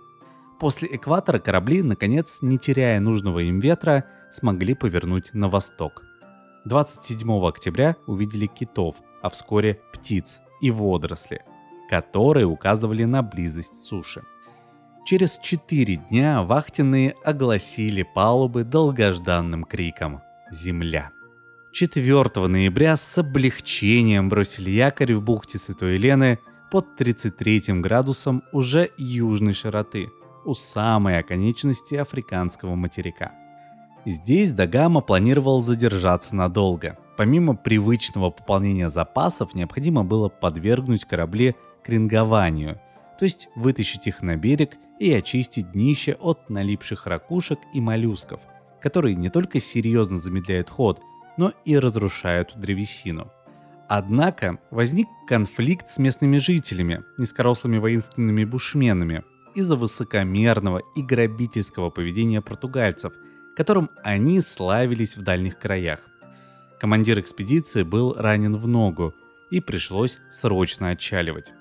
После 0.60 0.88
экватора 0.96 1.40
корабли, 1.40 1.82
наконец, 1.82 2.40
не 2.42 2.60
теряя 2.60 3.00
нужного 3.00 3.40
им 3.40 3.60
ветра, 3.60 4.06
смогли 4.32 4.76
повернуть 4.76 5.34
на 5.34 5.50
восток. 5.50 6.04
27 6.66 7.46
октября 7.46 7.96
увидели 8.06 8.46
китов, 8.46 8.98
а 9.24 9.30
вскоре 9.30 9.82
птиц 9.94 10.42
и 10.62 10.70
водоросли, 10.70 11.42
которые 11.90 12.46
указывали 12.46 13.04
на 13.04 13.24
близость 13.24 13.84
суши. 13.84 14.24
Через 15.06 15.40
4 15.40 15.96
дня 15.96 16.44
вахтенные 16.44 17.16
огласили 17.24 18.04
палубы 18.16 18.64
долгожданным 18.64 19.64
криком 19.64 20.22
«Земля!». 20.52 21.15
4 21.76 22.48
ноября 22.48 22.96
с 22.96 23.18
облегчением 23.18 24.30
бросили 24.30 24.70
якорь 24.70 25.14
в 25.14 25.22
бухте 25.22 25.58
Святой 25.58 25.96
Елены 25.96 26.40
под 26.72 26.96
33 26.96 27.82
градусом 27.82 28.44
уже 28.54 28.92
южной 28.98 29.52
широты, 29.52 30.08
у 30.46 30.54
самой 30.54 31.20
оконечности 31.20 31.96
африканского 31.96 32.76
материка. 32.76 33.34
Здесь 34.06 34.54
Дагама 34.54 35.02
планировал 35.02 35.60
задержаться 35.60 36.34
надолго. 36.34 36.98
Помимо 37.18 37.58
привычного 37.58 38.30
пополнения 38.30 38.88
запасов, 38.88 39.54
необходимо 39.54 40.06
было 40.06 40.30
подвергнуть 40.30 41.04
корабли 41.04 41.58
крингованию, 41.84 42.80
то 43.20 43.26
есть 43.26 43.50
вытащить 43.58 44.08
их 44.08 44.22
на 44.22 44.38
берег 44.38 44.78
и 44.98 45.12
очистить 45.12 45.74
днище 45.74 46.16
от 46.22 46.50
налипших 46.50 47.06
ракушек 47.06 47.60
и 47.74 47.82
моллюсков, 47.82 48.40
которые 48.82 49.16
не 49.16 49.30
только 49.30 49.60
серьезно 49.60 50.18
замедляют 50.18 50.70
ход– 50.70 51.02
но 51.38 51.54
и 51.66 51.78
разрушают 51.78 52.54
древесину. 52.56 53.32
Однако 53.88 54.60
возник 54.72 55.08
конфликт 55.28 55.88
с 55.88 55.98
местными 55.98 56.38
жителями, 56.38 57.04
низкорослыми 57.18 57.78
воинственными 57.78 58.44
бушменами, 58.44 59.24
из-за 59.54 59.76
высокомерного 59.76 60.82
и 60.96 61.02
грабительского 61.02 61.90
поведения 61.90 62.42
португальцев, 62.42 63.14
которым 63.56 63.90
они 64.04 64.42
славились 64.42 65.16
в 65.16 65.22
дальних 65.22 65.58
краях. 65.58 66.00
Командир 66.80 67.20
экспедиции 67.20 67.84
был 67.84 68.14
ранен 68.14 68.58
в 68.58 68.68
ногу, 68.68 69.14
и 69.50 69.62
пришлось 69.62 70.18
срочно 70.30 70.90
отчаливать. 70.90 71.54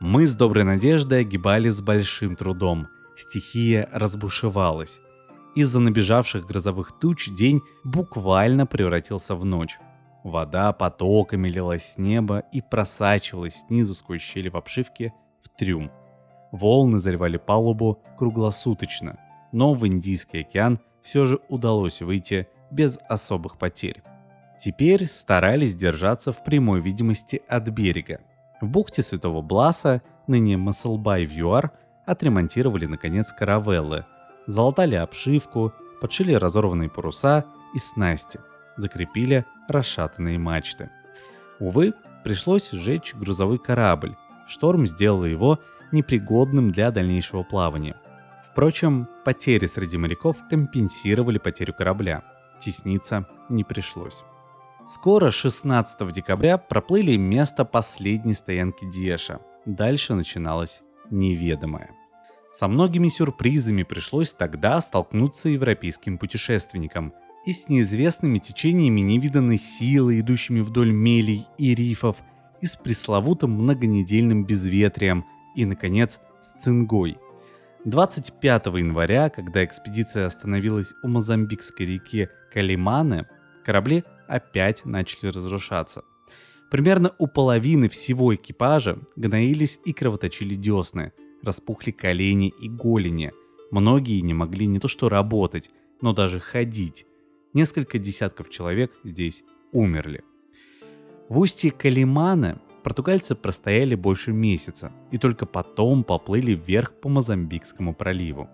Мы 0.00 0.26
с 0.26 0.34
Доброй 0.34 0.64
Надеждой 0.64 1.20
огибали 1.20 1.68
с 1.68 1.80
большим 1.80 2.34
трудом. 2.34 2.88
Стихия 3.14 3.88
разбушевалась. 3.92 5.00
Из-за 5.58 5.80
набежавших 5.80 6.46
грозовых 6.46 6.92
туч 7.00 7.30
день 7.30 7.60
буквально 7.82 8.64
превратился 8.64 9.34
в 9.34 9.44
ночь. 9.44 9.80
Вода 10.22 10.72
потоками 10.72 11.48
лилась 11.48 11.94
с 11.94 11.98
неба 11.98 12.44
и 12.52 12.62
просачивалась 12.62 13.64
снизу 13.66 13.96
сквозь 13.96 14.20
щели 14.20 14.50
в 14.50 14.56
обшивке 14.56 15.12
в 15.40 15.48
трюм. 15.48 15.90
Волны 16.52 16.98
заливали 16.98 17.38
палубу 17.38 18.00
круглосуточно, 18.16 19.18
но 19.50 19.74
в 19.74 19.84
Индийский 19.84 20.42
океан 20.42 20.78
все 21.02 21.26
же 21.26 21.40
удалось 21.48 22.02
выйти 22.02 22.46
без 22.70 23.00
особых 23.08 23.58
потерь. 23.58 24.04
Теперь 24.62 25.08
старались 25.08 25.74
держаться 25.74 26.30
в 26.30 26.44
прямой 26.44 26.80
видимости 26.80 27.42
от 27.48 27.68
берега. 27.70 28.20
В 28.60 28.68
бухте 28.68 29.02
Святого 29.02 29.42
Бласа, 29.42 30.02
ныне 30.28 30.56
Маслбай 30.56 31.26
в 31.26 31.32
ЮАР, 31.32 31.72
отремонтировали 32.06 32.86
наконец 32.86 33.32
каравеллы– 33.32 34.06
залатали 34.48 34.96
обшивку, 34.96 35.72
подшили 36.00 36.32
разорванные 36.32 36.88
паруса 36.88 37.44
и 37.74 37.78
снасти, 37.78 38.40
закрепили 38.76 39.44
расшатанные 39.68 40.38
мачты. 40.38 40.90
Увы, 41.60 41.92
пришлось 42.24 42.70
сжечь 42.72 43.14
грузовой 43.14 43.58
корабль. 43.58 44.16
Шторм 44.48 44.86
сделал 44.86 45.24
его 45.24 45.60
непригодным 45.92 46.70
для 46.70 46.90
дальнейшего 46.90 47.42
плавания. 47.42 47.96
Впрочем, 48.42 49.06
потери 49.24 49.66
среди 49.66 49.98
моряков 49.98 50.36
компенсировали 50.48 51.38
потерю 51.38 51.74
корабля. 51.74 52.24
Тесниться 52.58 53.26
не 53.48 53.64
пришлось. 53.64 54.24
Скоро, 54.86 55.30
16 55.30 56.10
декабря, 56.12 56.56
проплыли 56.56 57.16
место 57.16 57.66
последней 57.66 58.32
стоянки 58.32 58.90
Диэша. 58.90 59.40
Дальше 59.66 60.14
начиналось 60.14 60.80
неведомое. 61.10 61.90
Со 62.50 62.66
многими 62.66 63.08
сюрпризами 63.08 63.82
пришлось 63.82 64.32
тогда 64.32 64.80
столкнуться 64.80 65.50
европейским 65.50 66.16
путешественникам 66.16 67.12
и 67.44 67.52
с 67.52 67.68
неизвестными 67.68 68.38
течениями 68.38 69.00
невиданной 69.00 69.58
силы, 69.58 70.20
идущими 70.20 70.60
вдоль 70.60 70.90
мелей 70.90 71.46
и 71.58 71.74
рифов, 71.74 72.16
и 72.60 72.66
с 72.66 72.76
пресловутым 72.76 73.52
многонедельным 73.52 74.44
безветрием, 74.44 75.26
и, 75.54 75.64
наконец, 75.66 76.20
с 76.40 76.52
цингой. 76.62 77.18
25 77.84 78.66
января, 78.66 79.28
когда 79.28 79.64
экспедиция 79.64 80.26
остановилась 80.26 80.94
у 81.02 81.08
Мозамбикской 81.08 81.86
реки 81.86 82.28
Калиманы, 82.52 83.26
корабли 83.64 84.04
опять 84.26 84.84
начали 84.84 85.28
разрушаться. 85.28 86.02
Примерно 86.70 87.12
у 87.18 87.26
половины 87.26 87.88
всего 87.88 88.34
экипажа 88.34 88.98
гноились 89.16 89.78
и 89.84 89.92
кровоточили 89.92 90.54
десны– 90.54 91.12
распухли 91.42 91.90
колени 91.90 92.52
и 92.60 92.68
голени. 92.68 93.32
Многие 93.70 94.20
не 94.20 94.34
могли 94.34 94.66
не 94.66 94.78
то 94.78 94.88
что 94.88 95.08
работать, 95.08 95.70
но 96.00 96.12
даже 96.12 96.40
ходить. 96.40 97.06
несколько 97.54 97.98
десятков 97.98 98.50
человек 98.50 98.92
здесь 99.04 99.42
умерли. 99.72 100.22
В 101.28 101.38
устье 101.40 101.70
Калимана 101.70 102.60
португальцы 102.82 103.34
простояли 103.34 103.94
больше 103.94 104.32
месяца 104.32 104.92
и 105.10 105.18
только 105.18 105.44
потом 105.44 106.04
поплыли 106.04 106.54
вверх 106.54 106.92
по 106.92 107.08
Мозамбикскому 107.08 107.94
проливу. 107.94 108.48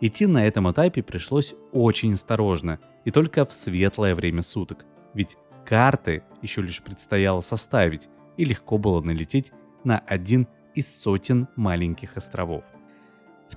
Идти 0.00 0.26
на 0.26 0.46
этом 0.46 0.70
этапе 0.70 1.02
пришлось 1.02 1.54
очень 1.72 2.14
осторожно 2.14 2.78
и 3.04 3.10
только 3.10 3.44
в 3.44 3.52
светлое 3.52 4.14
время 4.14 4.42
суток, 4.42 4.84
ведь 5.14 5.36
карты 5.66 6.22
еще 6.42 6.62
лишь 6.62 6.82
предстояло 6.82 7.40
составить 7.40 8.08
и 8.36 8.44
легко 8.44 8.78
было 8.78 9.00
налететь 9.00 9.52
на 9.84 9.98
один 9.98 10.46
из 10.74 11.00
сотен 11.00 11.48
маленьких 11.56 12.16
островов. 12.16 12.64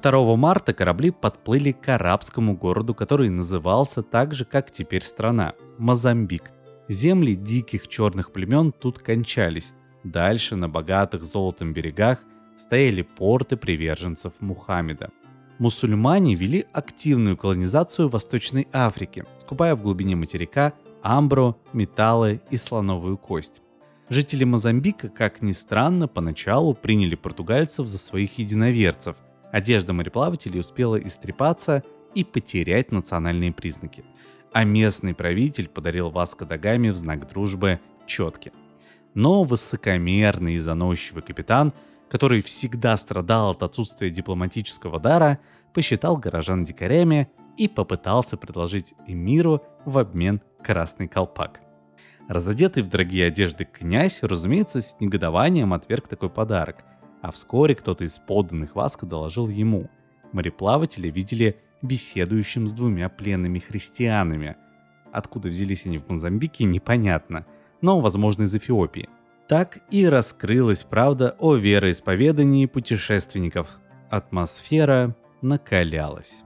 2 0.02 0.36
марта 0.36 0.74
корабли 0.74 1.12
подплыли 1.12 1.72
к 1.72 1.90
арабскому 1.90 2.56
городу, 2.56 2.96
который 2.96 3.30
назывался 3.30 4.02
так 4.02 4.34
же, 4.34 4.46
как 4.46 4.72
теперь 4.72 5.04
страна– 5.04 5.54
Мозамбик. 5.78 6.52
Земли 6.90 7.36
диких 7.36 7.88
черных 7.88 8.32
племен 8.32 8.72
тут 8.72 9.00
кончались. 9.00 9.74
Дальше, 10.04 10.56
на 10.56 10.68
богатых 10.68 11.26
золотом 11.26 11.74
берегах, 11.74 12.24
стояли 12.58 13.04
порты 13.04 13.56
приверженцев 13.56 14.34
Мухаммеда. 14.40 15.12
Мусульмане 15.60 16.36
вели 16.36 16.66
активную 16.74 17.38
колонизацию 17.38 18.10
Восточной 18.10 18.68
Африки, 18.74 19.24
скупая 19.38 19.76
в 19.76 19.82
глубине 19.82 20.16
материка 20.16 20.74
амбро, 21.02 21.56
металлы 21.74 22.42
и 22.50 22.58
слоновую 22.58 23.18
кость. 23.18 23.62
Жители 24.10 24.44
Мозамбика, 24.44 25.08
как 25.10 25.42
ни 25.42 25.54
странно, 25.54 26.08
поначалу 26.08 26.74
приняли 26.74 27.16
португальцев 27.16 27.88
за 27.88 27.98
своих 27.98 28.38
единоверцев. 28.38 29.18
Одежда 29.52 29.94
мореплавателей 29.94 30.60
успела 30.60 30.98
истрепаться 30.98 31.84
и 32.14 32.24
потерять 32.24 32.92
национальные 32.92 33.54
признаки. 33.54 34.04
А 34.52 34.66
местный 34.66 35.16
правитель 35.16 35.70
подарил 35.70 36.10
Васко 36.10 36.46
да 36.46 36.58
Гаме 36.58 36.92
в 36.92 36.96
знак 36.96 37.28
дружбы 37.28 37.80
четки. 38.06 38.52
Но 39.14 39.44
высокомерный 39.44 40.56
и 40.56 40.60
заносчивый 40.60 41.24
капитан, 41.24 41.74
который 42.10 42.42
всегда 42.42 42.98
страдал 42.98 43.52
от 43.52 43.64
отсутствия 43.64 44.10
дипломатического 44.10 45.00
дара, 45.00 45.40
посчитал 45.74 46.18
горожан 46.18 46.66
дикарями 46.66 47.30
и 47.58 47.68
попытался 47.68 48.38
предложить 48.38 48.94
эмиру 49.08 49.64
в 49.86 49.98
обмен 49.98 50.42
красный 50.62 51.08
колпак. 51.08 51.63
Разодетый 52.30 52.84
в 52.84 52.88
дорогие 52.88 53.28
одежды 53.28 53.66
князь, 53.66 54.24
разумеется, 54.24 54.82
с 54.82 54.96
негодованием 55.02 55.74
отверг 55.74 56.08
такой 56.08 56.30
подарок, 56.30 56.84
а 57.22 57.32
вскоре 57.32 57.76
кто-то 57.76 58.06
из 58.06 58.18
подданных 58.18 58.76
Васка 58.76 59.06
доложил 59.06 59.50
ему. 59.50 59.90
Мореплаватели 60.32 61.10
видели 61.10 61.58
беседующим 61.82 62.66
с 62.66 62.74
двумя 62.74 63.10
пленными 63.10 63.60
христианами. 63.60 64.56
Откуда 65.12 65.50
взялись 65.50 65.86
они 65.86 65.98
в 65.98 66.08
Мозамбике, 66.10 66.64
непонятно, 66.64 67.46
но, 67.82 68.00
возможно, 68.00 68.44
из 68.44 68.56
Эфиопии. 68.56 69.10
Так 69.48 69.80
и 69.92 70.08
раскрылась 70.08 70.84
правда 70.84 71.36
о 71.40 71.56
вероисповедании 71.56 72.66
путешественников. 72.66 73.80
Атмосфера 74.10 75.16
накалялась. 75.42 76.44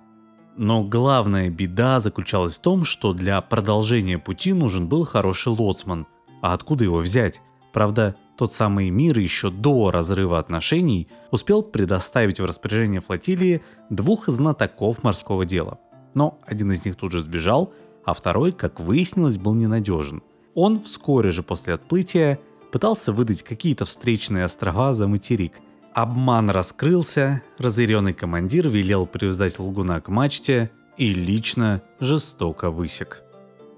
Но 0.57 0.83
главная 0.83 1.49
беда 1.51 1.99
заключалась 1.99 2.57
в 2.57 2.61
том, 2.61 2.83
что 2.83 3.13
для 3.13 3.39
продолжения 3.41 4.17
пути 4.17 4.53
нужен 4.53 4.87
был 4.87 5.05
хороший 5.05 5.53
лоцман. 5.53 6.07
А 6.41 6.53
откуда 6.53 6.83
его 6.83 6.97
взять? 6.97 7.41
Правда, 7.73 8.15
тот 8.37 8.51
самый 8.53 8.89
мир 8.89 9.19
еще 9.19 9.51
до 9.51 9.91
разрыва 9.91 10.39
отношений 10.39 11.07
успел 11.29 11.61
предоставить 11.61 12.39
в 12.39 12.45
распоряжение 12.45 13.01
флотилии 13.01 13.61
двух 13.91 14.29
знатоков 14.29 15.03
морского 15.03 15.45
дела. 15.45 15.77
Но 16.15 16.39
один 16.47 16.71
из 16.71 16.83
них 16.85 16.95
тут 16.95 17.11
же 17.11 17.19
сбежал, 17.19 17.71
а 18.03 18.13
второй, 18.13 18.51
как 18.51 18.79
выяснилось, 18.79 19.37
был 19.37 19.53
ненадежен. 19.53 20.23
Он 20.55 20.81
вскоре 20.81 21.29
же 21.29 21.43
после 21.43 21.75
отплытия 21.75 22.39
пытался 22.71 23.13
выдать 23.13 23.43
какие-то 23.43 23.85
встречные 23.85 24.45
острова 24.45 24.93
за 24.93 25.07
материк– 25.07 25.53
Обман 25.97 26.51
раскрылся, 26.51 27.41
разъяренный 27.57 28.13
командир 28.13 28.69
велел 28.69 29.07
привязать 29.07 29.57
лгуна 29.57 29.99
к 29.99 30.09
мачте 30.09 30.69
и 30.95 31.11
лично 31.11 31.81
жестоко 31.99 32.69
высек. 32.69 33.23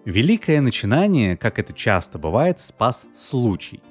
Великое 0.03 0.59
начинание, 0.59 1.37
как 1.37 1.59
это 1.59 1.71
часто 1.71 2.19
бывает, 2.19 2.59
спас 2.59 3.07
случай. 3.15 3.81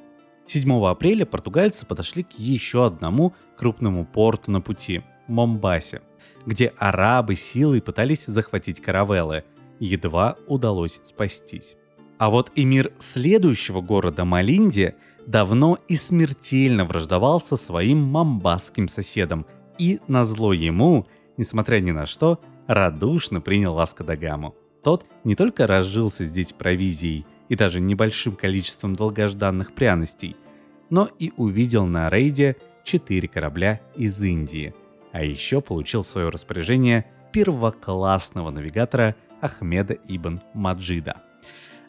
7 0.44 0.84
апреля 0.84 1.24
португальцы 1.24 1.86
подошли 1.86 2.22
к 2.22 2.32
еще 2.32 2.84
одному 2.84 3.34
крупному 3.56 4.04
порту 4.04 4.50
на 4.50 4.60
пути– 4.60 5.00
Момбасе, 5.26 6.02
где 6.44 6.74
арабы 6.76 7.34
силой 7.34 7.80
пытались 7.80 8.26
захватить 8.26 8.82
каравеллы, 8.82 9.44
едва 9.80 10.36
удалось 10.46 11.00
спастись. 11.02 11.76
А 12.18 12.28
вот 12.28 12.52
эмир 12.56 12.92
следующего 12.98 13.80
города 13.80 14.26
Малинди 14.26 14.96
давно 15.28 15.76
и 15.88 15.94
смертельно 15.94 16.86
враждовал 16.86 17.38
со 17.38 17.56
своим 17.56 17.98
мамбасским 17.98 18.88
соседом 18.88 19.44
и, 19.78 20.00
назло 20.08 20.54
ему, 20.54 21.06
несмотря 21.36 21.80
ни 21.80 21.90
на 21.90 22.06
что, 22.06 22.40
радушно 22.66 23.42
принял 23.42 23.74
Васко 23.74 24.04
да 24.04 24.16
Гаму. 24.16 24.54
Тот 24.82 25.04
не 25.24 25.36
только 25.36 25.66
разжился 25.66 26.24
здесь 26.24 26.54
провизией 26.54 27.26
и 27.50 27.56
даже 27.56 27.78
небольшим 27.78 28.36
количеством 28.36 28.96
долгожданных 28.96 29.74
пряностей, 29.74 30.34
но 30.88 31.08
и 31.18 31.30
увидел 31.36 31.84
на 31.84 32.08
рейде 32.08 32.56
четыре 32.82 33.28
корабля 33.28 33.82
из 33.96 34.22
Индии, 34.22 34.74
а 35.12 35.22
еще 35.22 35.60
получил 35.60 36.04
в 36.04 36.06
свое 36.06 36.30
распоряжение 36.30 37.04
первоклассного 37.32 38.50
навигатора 38.50 39.14
Ахмеда 39.42 39.98
Ибн 40.06 40.40
Маджида– 40.54 41.22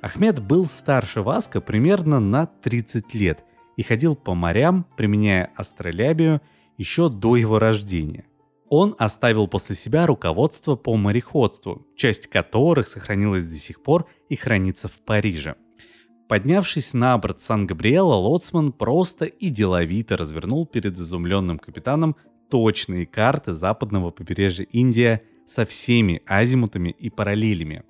Ахмед 0.02 0.40
был 0.42 0.66
старше 0.66 1.22
Васка 1.22 1.60
примерно 1.60 2.20
на 2.20 2.46
30 2.46 3.14
лет 3.14 3.44
и 3.76 3.84
ходил 3.84 4.16
по 4.16 4.34
морям, 4.34 4.86
применяя 4.96 5.52
астролябию 5.56 6.42
еще 6.78 7.10
до 7.10 7.36
его 7.36 7.60
рождения. 7.60 8.26
Он 8.70 8.96
оставил 8.98 9.48
после 9.48 9.76
себя 9.76 10.06
руководство 10.06 10.76
по 10.76 10.96
мореходству, 10.96 11.86
часть 11.98 12.28
которых 12.28 12.88
сохранилась 12.88 13.48
до 13.48 13.56
сих 13.56 13.82
пор 13.82 14.08
и 14.30 14.36
хранится 14.36 14.88
в 14.88 15.02
Париже. 15.02 15.56
Поднявшись 16.30 16.94
на 16.94 17.18
борт 17.18 17.42
Сан-Габриэла, 17.42 18.14
Лоцман 18.14 18.72
просто 18.72 19.26
и 19.26 19.50
деловито 19.50 20.16
развернул 20.16 20.68
перед 20.68 20.98
изумленным 20.98 21.58
капитаном 21.58 22.16
точные 22.50 23.06
карты 23.06 23.54
западного 23.54 24.12
побережья 24.12 24.66
Индия 24.66 25.24
со 25.48 25.66
всеми 25.66 26.22
азимутами 26.26 26.90
и 26.90 27.10
параллелями– 27.10 27.84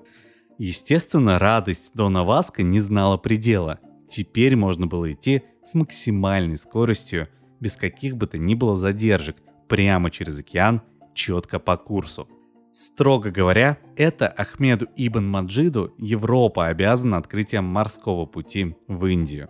Естественно, 0.60 1.40
радость 1.40 1.94
Дона 1.96 2.26
Васка 2.26 2.64
не 2.64 2.82
знала 2.82 3.16
предела. 3.16 3.80
Теперь 4.10 4.58
можно 4.58 4.88
было 4.88 5.14
идти 5.14 5.44
с 5.64 5.74
максимальной 5.74 6.58
скоростью, 6.58 7.30
без 7.62 7.78
каких 7.78 8.18
бы 8.18 8.28
то 8.28 8.38
ни 8.38 8.56
было 8.56 8.76
задержек, 8.76 9.38
прямо 9.70 10.12
через 10.12 10.38
океан, 10.38 10.82
четко 11.14 11.60
по 11.60 11.78
курсу. 11.78 12.28
Строго 12.74 13.32
говоря, 13.32 13.78
это 13.96 14.28
Ахмеду 14.28 14.88
Ибн 14.98 15.26
Маджиду 15.28 15.94
Европа 15.98 16.68
обязана 16.68 17.18
открытием 17.18 17.64
морского 17.64 18.26
пути 18.26 18.76
в 18.90 19.06
Индию. 19.06 19.50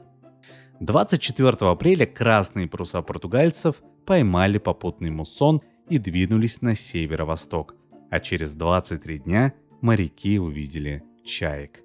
24 0.80 1.72
апреля 1.72 2.06
красные 2.06 2.68
паруса 2.68 3.02
португальцев 3.02 3.82
поймали 4.06 4.60
попутный 4.60 5.10
муссон 5.10 5.62
и 5.90 5.98
двинулись 5.98 6.62
на 6.62 6.76
северо-восток, 6.76 7.76
а 8.12 8.20
через 8.20 8.54
23 8.54 9.20
дня 9.20 9.54
моряки 9.82 10.40
увидели 10.40 11.04
чаек. 11.24 11.82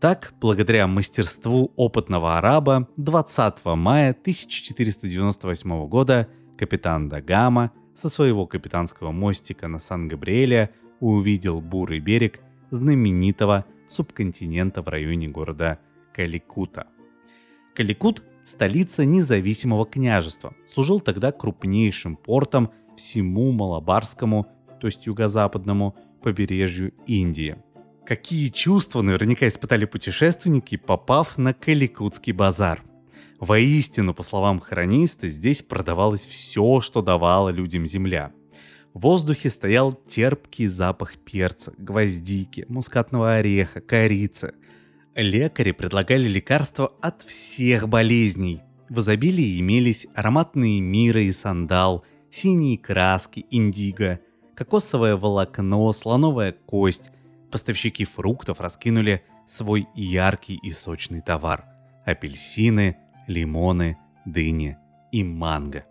Так, 0.00 0.34
благодаря 0.40 0.86
мастерству 0.86 1.72
опытного 1.76 2.38
араба, 2.38 2.88
20 2.96 3.64
мая 3.64 4.10
1498 4.10 5.88
года 5.88 6.28
капитан 6.58 7.08
Дагама 7.08 7.72
со 7.94 8.08
своего 8.08 8.46
капитанского 8.46 9.10
мостика 9.10 9.68
на 9.68 9.78
Сан-Габриэле 9.78 10.70
увидел 11.00 11.60
бурый 11.60 12.00
берег 12.00 12.40
знаменитого 12.70 13.64
субконтинента 13.88 14.82
в 14.82 14.88
районе 14.88 15.28
города 15.28 15.78
Каликута. 16.14 16.86
Каликут– 17.74 18.22
столица 18.44 19.04
независимого 19.04 19.84
княжества, 19.84 20.54
служил 20.66 21.00
тогда 21.00 21.32
крупнейшим 21.32 22.16
портом 22.16 22.70
всему 22.96 23.52
Малабарскому, 23.52 24.46
то 24.80 24.86
есть 24.86 25.06
юго-западному 25.06 25.96
побережью 26.26 26.92
Индии. 27.06 27.56
Какие 28.04 28.48
чувства 28.48 29.00
наверняка 29.00 29.46
испытали 29.46 29.84
путешественники, 29.84 30.76
попав 30.76 31.38
на 31.38 31.54
Каликутский 31.54 32.32
базар. 32.32 32.82
Воистину, 33.38 34.12
по 34.12 34.24
словам 34.24 34.58
хрониста, 34.58 35.28
здесь 35.28 35.62
продавалось 35.62 36.26
все, 36.26 36.80
что 36.80 37.00
давала 37.00 37.50
людям 37.50 37.86
земля. 37.86 38.32
В 38.92 39.02
воздухе 39.02 39.50
стоял 39.50 39.92
терпкий 39.92 40.66
запах 40.66 41.16
перца, 41.18 41.72
гвоздики, 41.78 42.66
мускатного 42.68 43.36
ореха, 43.36 43.80
корицы. 43.80 44.54
Лекари 45.14 45.70
предлагали 45.70 46.26
лекарства 46.26 46.92
от 47.00 47.22
всех 47.22 47.88
болезней. 47.88 48.62
В 48.88 48.98
изобилии 48.98 49.60
имелись 49.60 50.08
ароматные 50.16 50.80
мира 50.80 51.22
и 51.22 51.30
сандал, 51.30 52.04
синие 52.30 52.78
краски, 52.78 53.46
индиго, 53.52 54.18
кокосовое 54.56 55.16
волокно, 55.16 55.92
слоновая 55.92 56.52
кость, 56.52 57.12
поставщики 57.52 58.04
фруктов 58.04 58.60
раскинули 58.60 59.22
свой 59.46 59.86
яркий 59.94 60.58
и 60.60 60.70
сочный 60.70 61.20
товар– 61.20 61.64
апельсины, 62.04 62.96
лимоны, 63.28 63.98
дыни 64.24 64.76
и 65.12 65.22
манго. 65.22 65.84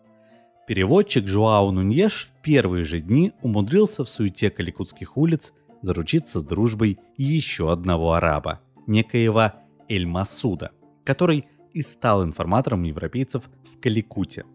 Переводчик 0.67 1.27
Жуау 1.27 1.71
Нуньеш 1.71 2.25
в 2.25 2.41
первые 2.41 2.83
же 2.83 2.99
дни 2.99 3.33
умудрился 3.41 4.03
в 4.03 4.09
суете 4.09 4.49
каликутских 4.49 5.15
улиц 5.15 5.53
заручиться 5.81 6.41
дружбой 6.41 6.97
еще 7.17 7.71
одного 7.71 8.13
араба, 8.13 8.61
некоего 8.87 9.53
Эль-Масуда, 9.87 10.71
который 11.03 11.45
и 11.73 11.81
стал 11.81 12.23
информатором 12.23 12.83
европейцев 12.83 13.49
в 13.63 13.79
Каликуте. 13.79 14.45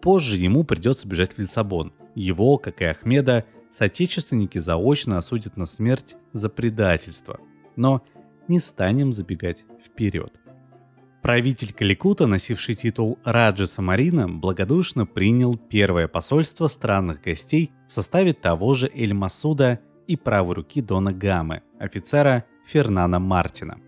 Позже 0.00 0.36
ему 0.36 0.62
придется 0.62 1.08
бежать 1.08 1.32
в 1.32 1.38
Лиссабон. 1.38 1.92
Его, 2.14 2.58
как 2.58 2.82
и 2.82 2.84
Ахмеда, 2.84 3.44
соотечественники 3.70 4.58
заочно 4.58 5.18
осудят 5.18 5.56
на 5.56 5.66
смерть 5.66 6.16
за 6.32 6.48
предательство. 6.48 7.40
Но 7.76 8.02
не 8.48 8.58
станем 8.58 9.12
забегать 9.12 9.64
вперед. 9.82 10.38
Правитель 11.22 11.72
Каликута, 11.72 12.26
носивший 12.26 12.74
титул 12.74 13.16
Раджа 13.24 13.66
Самарина, 13.66 14.28
благодушно 14.28 15.06
принял 15.06 15.54
первое 15.56 16.08
посольство 16.08 16.66
странных 16.66 17.22
гостей 17.22 17.70
в 17.86 17.92
составе 17.92 18.32
того 18.32 18.74
же 18.74 18.90
Эль-Масуда 18.92 19.78
и 20.08 20.16
правой 20.16 20.56
руки 20.56 20.82
Дона 20.82 21.12
Гамы, 21.12 21.62
офицера 21.78 22.44
Фернана 22.66 23.20
Мартина. 23.20 23.78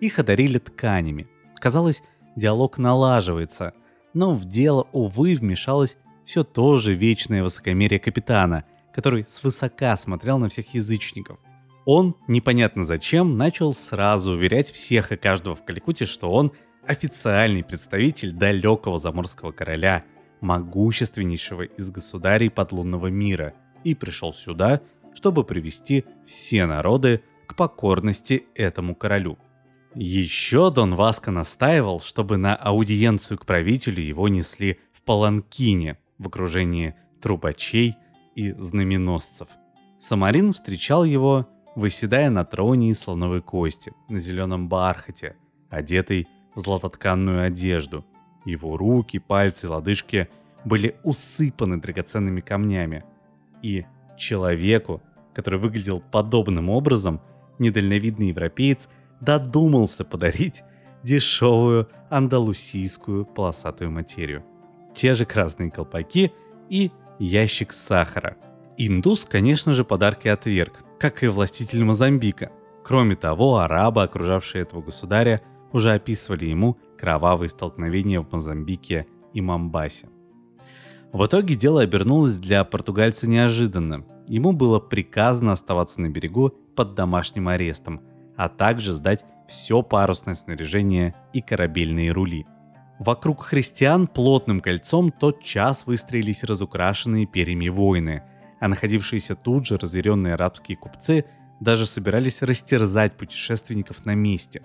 Их 0.00 0.18
одарили 0.18 0.58
тканями. 0.58 1.28
Казалось, 1.54 2.02
диалог 2.34 2.78
налаживается, 2.78 3.74
но 4.12 4.34
в 4.34 4.44
дело, 4.44 4.88
увы, 4.92 5.34
вмешалось 5.36 5.96
все 6.24 6.44
то 6.44 6.76
же 6.76 6.94
вечное 6.94 7.42
высокомерие 7.42 8.00
капитана, 8.00 8.64
который 8.92 9.24
свысока 9.28 9.96
смотрел 9.96 10.38
на 10.38 10.48
всех 10.48 10.74
язычников. 10.74 11.38
Он, 11.84 12.14
непонятно 12.28 12.84
зачем, 12.84 13.36
начал 13.36 13.74
сразу 13.74 14.32
уверять 14.32 14.70
всех 14.70 15.10
и 15.12 15.16
каждого 15.16 15.56
в 15.56 15.64
Каликуте, 15.64 16.06
что 16.06 16.30
он 16.30 16.52
официальный 16.86 17.64
представитель 17.64 18.32
далекого 18.32 18.98
заморского 18.98 19.52
короля, 19.52 20.04
могущественнейшего 20.40 21.62
из 21.62 21.90
государей 21.90 22.50
подлунного 22.50 23.08
мира, 23.08 23.54
и 23.84 23.94
пришел 23.94 24.32
сюда, 24.32 24.80
чтобы 25.14 25.44
привести 25.44 26.04
все 26.24 26.66
народы 26.66 27.22
к 27.46 27.56
покорности 27.56 28.44
этому 28.54 28.94
королю. 28.94 29.38
Еще 29.94 30.70
Дон 30.70 30.94
Васко 30.94 31.30
настаивал, 31.30 32.00
чтобы 32.00 32.38
на 32.38 32.56
аудиенцию 32.56 33.38
к 33.38 33.44
правителю 33.44 34.02
его 34.02 34.28
несли 34.28 34.78
в 34.92 35.02
паланкине 35.02 35.98
в 36.22 36.28
окружении 36.28 36.94
трубачей 37.20 37.96
и 38.34 38.52
знаменосцев. 38.52 39.48
Самарин 39.98 40.52
встречал 40.52 41.04
его, 41.04 41.48
выседая 41.74 42.30
на 42.30 42.44
троне 42.44 42.90
из 42.90 43.00
слоновой 43.00 43.42
кости, 43.42 43.92
на 44.08 44.18
зеленом 44.18 44.68
бархате, 44.68 45.36
одетый 45.70 46.28
в 46.54 46.60
златотканную 46.60 47.44
одежду. 47.46 48.04
Его 48.44 48.76
руки, 48.76 49.18
пальцы, 49.18 49.68
лодыжки 49.68 50.28
были 50.64 50.96
усыпаны 51.04 51.80
драгоценными 51.80 52.40
камнями. 52.40 53.04
И 53.62 53.84
человеку, 54.18 55.02
который 55.34 55.58
выглядел 55.58 56.00
подобным 56.00 56.68
образом, 56.68 57.20
недальновидный 57.58 58.28
европеец 58.28 58.88
додумался 59.20 60.04
подарить 60.04 60.62
дешевую 61.02 61.88
андалусийскую 62.10 63.24
полосатую 63.24 63.90
материю. 63.90 64.44
Те 64.94 65.14
же 65.14 65.24
красные 65.24 65.70
колпаки 65.70 66.32
и 66.68 66.90
ящик 67.18 67.72
сахара. 67.72 68.36
Индус, 68.76 69.24
конечно 69.24 69.72
же, 69.72 69.84
подарки 69.84 70.28
отверг, 70.28 70.84
как 70.98 71.22
и 71.22 71.28
властитель 71.28 71.84
Мозамбика. 71.84 72.50
Кроме 72.84 73.16
того, 73.16 73.58
арабы, 73.58 74.02
окружавшие 74.02 74.62
этого 74.62 74.82
государя, 74.82 75.42
уже 75.72 75.92
описывали 75.92 76.46
ему 76.46 76.78
кровавые 76.98 77.48
столкновения 77.48 78.20
в 78.20 78.30
Мозамбике 78.32 79.06
и 79.32 79.40
Мамбасе. 79.40 80.08
В 81.12 81.26
итоге 81.26 81.54
дело 81.54 81.82
обернулось 81.82 82.38
для 82.38 82.64
португальца 82.64 83.28
неожиданно. 83.28 84.04
Ему 84.26 84.52
было 84.52 84.78
приказано 84.78 85.52
оставаться 85.52 86.00
на 86.00 86.08
берегу 86.08 86.50
под 86.74 86.94
домашним 86.94 87.48
арестом, 87.48 88.00
а 88.36 88.48
также 88.48 88.92
сдать 88.92 89.24
все 89.46 89.82
парусное 89.82 90.34
снаряжение 90.34 91.14
и 91.32 91.42
корабельные 91.42 92.12
рули. 92.12 92.46
Вокруг 93.04 93.42
христиан 93.42 94.06
плотным 94.06 94.60
кольцом 94.60 95.10
тот 95.10 95.42
час 95.42 95.86
выстроились 95.86 96.44
разукрашенные 96.44 97.26
перьями 97.26 97.66
воины, 97.66 98.22
а 98.60 98.68
находившиеся 98.68 99.34
тут 99.34 99.66
же 99.66 99.76
разъяренные 99.76 100.34
арабские 100.34 100.76
купцы 100.76 101.24
даже 101.58 101.86
собирались 101.86 102.42
растерзать 102.42 103.16
путешественников 103.16 104.06
на 104.06 104.14
месте. 104.14 104.62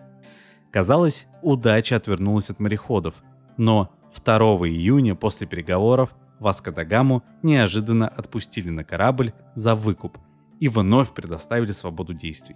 Казалось, 0.69 1.25
удача 1.41 1.95
отвернулась 1.95 2.51
от 2.51 2.59
мореходов, 2.59 3.23
но 3.57 3.91
2 4.23 4.37
июня 4.67 5.15
после 5.15 5.47
переговоров 5.47 6.15
Васко 6.39 6.71
да 6.71 6.85
Гаму 6.85 7.23
неожиданно 7.41 8.07
отпустили 8.07 8.69
на 8.69 8.83
корабль 8.83 9.33
за 9.55 9.73
выкуп 9.73 10.19
и 10.59 10.67
вновь 10.67 11.11
предоставили 11.11 11.71
свободу 11.71 12.13
действий. 12.13 12.55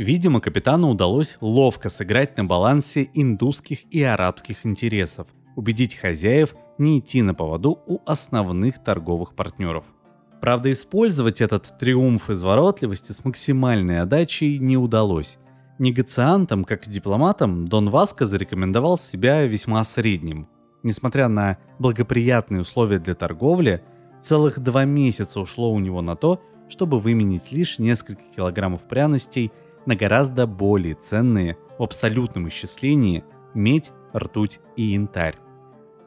Видимо, 0.00 0.40
капитану 0.40 0.88
удалось 0.88 1.36
ловко 1.42 1.90
сыграть 1.90 2.38
на 2.38 2.46
балансе 2.46 3.10
индусских 3.12 3.80
и 3.90 4.02
арабских 4.02 4.64
интересов, 4.64 5.26
убедить 5.56 5.94
хозяев 5.94 6.54
не 6.78 7.00
идти 7.00 7.20
на 7.20 7.34
поводу 7.34 7.82
у 7.86 7.98
основных 8.06 8.82
торговых 8.82 9.34
партнеров. 9.34 9.84
Правда, 10.40 10.72
использовать 10.72 11.42
этот 11.42 11.78
триумф 11.78 12.30
изворотливости 12.30 13.12
с 13.12 13.26
максимальной 13.26 14.00
отдачей 14.00 14.56
не 14.56 14.78
удалось. 14.78 15.36
Негациантам, 15.78 16.64
как 16.64 16.88
и 16.88 16.90
дипломатам, 16.90 17.66
Дон 17.68 17.90
Васко 17.90 18.24
зарекомендовал 18.24 18.96
себя 18.96 19.44
весьма 19.44 19.84
средним, 19.84 20.48
Несмотря 20.82 21.28
на 21.28 21.58
благоприятные 21.78 22.62
условия 22.62 23.00
для 23.00 23.14
торговли, 23.14 23.82
целых 24.18 24.60
два 24.60 24.86
месяца 24.86 25.40
ушло 25.40 25.70
у 25.70 25.78
него 25.78 26.00
на 26.00 26.16
то, 26.16 26.40
чтобы 26.70 27.00
выменить 27.00 27.52
лишь 27.52 27.78
несколько 27.78 28.22
килограммов 28.34 28.88
пряностей 28.88 29.52
на 29.90 29.96
гораздо 29.96 30.46
более 30.46 30.94
ценные 30.94 31.58
в 31.76 31.82
абсолютном 31.82 32.48
исчислении 32.48 33.24
медь, 33.54 33.90
ртуть 34.16 34.60
и 34.76 34.82
янтарь. 34.82 35.34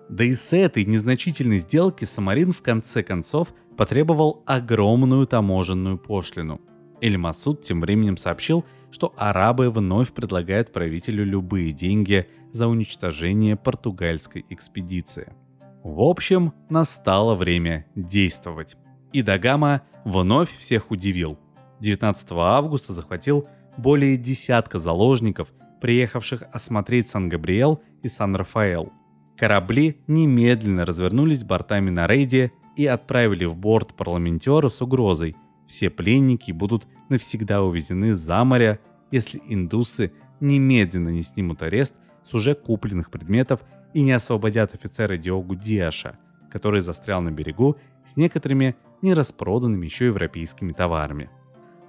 Да 0.08 0.24
и 0.24 0.34
с 0.34 0.54
этой 0.54 0.86
незначительной 0.86 1.58
сделки 1.58 2.06
Самарин 2.06 2.54
в 2.54 2.62
конце 2.62 3.04
концов 3.04 3.54
потребовал 3.76 4.42
огромную 4.46 5.28
таможенную 5.28 5.98
пошлину. 5.98 6.62
Эль 7.02 7.18
Масуд 7.18 7.62
тем 7.62 7.82
временем 7.82 8.16
сообщил, 8.16 8.64
что 8.90 9.14
арабы 9.18 9.70
вновь 9.70 10.14
предлагают 10.14 10.72
правителю 10.72 11.26
любые 11.26 11.74
деньги 11.74 12.30
за 12.54 12.70
уничтожение 12.70 13.58
португальской 13.58 14.46
экспедиции. 14.50 15.34
В 15.84 16.00
общем, 16.04 16.54
настало 16.70 17.36
время 17.36 17.86
действовать. 17.96 18.78
И 19.12 19.22
Дагама 19.22 19.82
вновь 20.06 20.56
всех 20.56 20.90
удивил. 20.90 21.38
19 21.82 22.32
августа 22.32 22.94
захватил 22.94 23.46
более 23.78 24.18
десятка 24.18 24.80
заложников, 24.80 25.54
приехавших 25.82 26.44
осмотреть 26.52 27.10
Сан-Габриэл 27.10 27.82
и 28.02 28.08
Сан-Рафаэл. 28.08 28.92
Корабли 29.38 29.98
немедленно 30.08 30.86
развернулись 30.86 31.44
бортами 31.44 31.90
на 31.90 32.08
рейде 32.08 32.52
и 32.76 32.86
отправили 32.86 33.46
в 33.46 33.58
борт 33.58 33.94
парламентера 33.94 34.68
с 34.68 34.82
угрозой. 34.82 35.36
Все 35.68 35.90
пленники 35.90 36.52
будут 36.52 36.88
навсегда 37.10 37.64
увезены 37.64 38.16
за 38.16 38.44
море, 38.44 38.80
если 39.12 39.42
индусы 39.46 40.12
немедленно 40.40 41.10
не 41.10 41.22
снимут 41.22 41.64
арест 41.64 41.96
с 42.24 42.34
уже 42.34 42.54
купленных 42.54 43.12
предметов 43.12 43.64
и 43.94 44.02
не 44.02 44.12
освободят 44.12 44.74
офицера 44.74 45.18
Диогу 45.18 45.56
Диаша, 45.56 46.18
который 46.52 46.82
застрял 46.82 47.22
на 47.22 47.32
берегу 47.32 47.78
с 48.06 48.18
некоторыми 48.18 48.76
нераспроданными 49.02 49.86
еще 49.86 50.08
европейскими 50.08 50.72
товарами. 50.72 51.30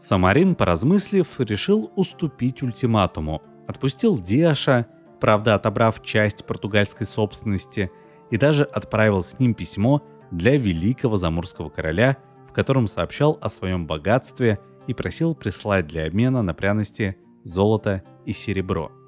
Самарин, 0.05 0.55
поразмыслив, 0.55 1.27
решил 1.41 1.91
уступить 1.97 2.63
ультиматуму. 2.63 3.43
Отпустил 3.67 4.21
Диаша, 4.21 4.87
правда 5.19 5.55
отобрав 5.55 6.03
часть 6.03 6.45
португальской 6.45 7.07
собственности, 7.07 7.91
и 8.31 8.37
даже 8.37 8.65
отправил 8.65 9.23
с 9.23 9.39
ним 9.39 9.55
письмо 9.55 10.03
для 10.31 10.59
великого 10.59 11.17
заморского 11.17 11.71
короля, 11.71 12.19
в 12.47 12.53
котором 12.53 12.87
сообщал 12.87 13.39
о 13.41 13.49
своем 13.49 13.87
богатстве 13.87 14.59
и 14.87 14.93
просил 14.93 15.35
прислать 15.35 15.87
для 15.87 16.07
обмена 16.07 16.43
на 16.43 16.53
пряности 16.53 17.17
золото 17.43 18.03
и 18.27 18.33
серебро– 18.33 18.93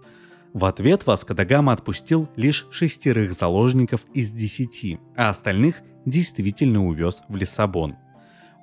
в 0.57 0.65
ответ 0.65 1.07
Васко 1.07 1.35
да 1.35 1.45
Гама 1.45 1.75
отпустил 1.75 2.31
лишь 2.35 2.67
шестерых 2.71 3.35
заложников 3.35 4.07
из 4.15 4.33
десяти, 4.33 4.99
а 5.15 5.29
остальных 5.29 5.83
действительно 6.07 6.87
увез 6.87 7.23
в 7.29 7.37
Лиссабон. 7.37 7.97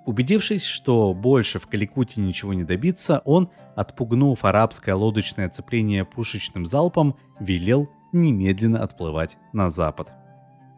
Убедившись, 0.06 0.66
что 0.66 1.14
больше 1.14 1.60
в 1.60 1.68
Каликуте 1.68 2.20
ничего 2.20 2.54
не 2.54 2.64
добиться, 2.64 3.22
он, 3.24 3.50
отпугнув 3.76 4.44
арабское 4.44 4.96
лодочное 4.96 5.48
оцепление 5.48 6.04
пушечным 6.04 6.66
залпом, 6.66 7.16
велел 7.40 7.90
немедленно 8.12 8.84
отплывать 8.84 9.38
на 9.54 9.70
запад. 9.70 10.14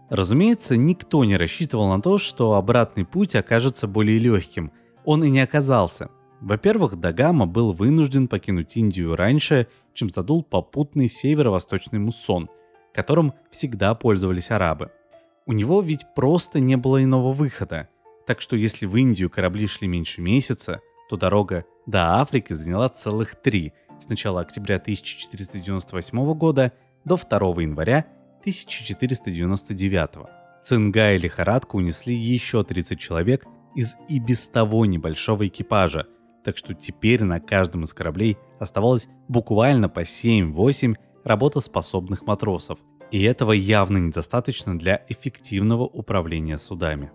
Разумеется, 0.09 0.77
никто 0.77 1.25
не 1.25 1.37
рассчитывал 1.37 1.89
на 1.89 2.01
то, 2.01 2.19
что 2.19 2.53
обратный 2.53 3.05
путь 3.05 3.35
окажется 3.35 3.87
более 3.87 4.19
легким. 4.19 4.71
Он 5.03 5.23
и 5.23 5.29
не 5.29 5.39
оказался. 5.39 6.09
Во-первых, 6.41 6.97
Дагама 6.97 7.47
был 7.47 7.73
вынужден 7.73 8.27
покинуть 8.27 8.77
Индию 8.77 9.15
раньше, 9.15 9.67
чем 9.93 10.09
задул 10.09 10.43
попутный 10.43 11.07
северо-восточный 11.07 11.97
муссон, 11.97 12.49
которым 12.93 13.33
всегда 13.49 13.95
пользовались 13.95 14.51
арабы. 14.51 14.91
У 15.47 15.53
него 15.53 15.81
ведь 15.81 16.05
просто 16.15 16.59
не 16.59 16.75
было 16.75 17.03
иного 17.03 17.33
выхода, 17.33 17.89
так 18.25 18.41
что 18.41 18.55
если 18.55 18.85
в 18.85 18.95
Индию 18.95 19.29
корабли 19.29 19.67
шли 19.67 19.87
меньше 19.87 20.21
месяца, 20.21 20.81
то 21.09 21.17
дорога 21.17 21.65
до 21.85 22.19
Африки 22.19 22.53
заняла 22.53 22.89
целых 22.89 23.35
три 23.35 23.73
с 23.99 24.09
начала 24.09 24.41
октября 24.41 24.77
1498 24.77 26.33
года 26.33 26.73
до 27.05 27.17
2 27.17 27.61
января 27.61 28.05
1499. 28.41 30.09
Цинга 30.61 31.13
и 31.13 31.19
лихорадка 31.19 31.75
унесли 31.75 32.15
еще 32.15 32.63
30 32.63 32.99
человек 32.99 33.45
из 33.75 33.95
и 34.09 34.19
без 34.19 34.47
того 34.47 34.85
небольшого 34.85 35.47
экипажа, 35.47 36.07
так 36.43 36.57
что 36.57 36.73
теперь 36.73 37.23
на 37.23 37.39
каждом 37.39 37.83
из 37.83 37.93
кораблей 37.93 38.37
оставалось 38.59 39.07
буквально 39.27 39.89
по 39.89 40.01
7-8 40.01 40.95
работоспособных 41.23 42.25
матросов, 42.25 42.79
и 43.11 43.21
этого 43.23 43.51
явно 43.51 43.97
недостаточно 43.97 44.77
для 44.77 45.03
эффективного 45.09 45.83
управления 45.83 46.57
судами. 46.57 47.11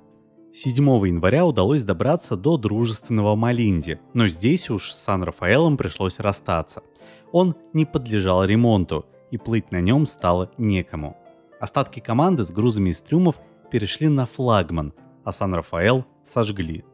7 0.53 0.85
января 1.07 1.47
удалось 1.47 1.85
добраться 1.85 2.37
до 2.37 2.57
дружественного 2.57 3.37
Малинди, 3.37 4.01
но 4.15 4.27
здесь 4.27 4.69
уж 4.69 4.91
с 4.91 4.99
Сан-Рафаэлом 4.99 5.77
пришлось 5.77 6.19
расстаться. 6.19 6.83
Он 7.31 7.55
не 7.73 7.85
подлежал 7.85 8.45
ремонту, 8.45 9.07
и 9.31 9.39
плыть 9.39 9.71
на 9.71 9.81
нем 9.81 10.07
стало 10.07 10.51
некому. 10.59 11.17
Остатки 11.61 12.01
команды 12.01 12.45
с 12.45 12.51
грузами 12.51 12.91
из 12.91 13.01
трюмов 13.01 13.41
перешли 13.71 14.09
на 14.09 14.27
флагман, 14.27 14.93
а 15.25 15.31
Сан-Рафаэл 15.31 16.05
сожгли. 16.25 16.85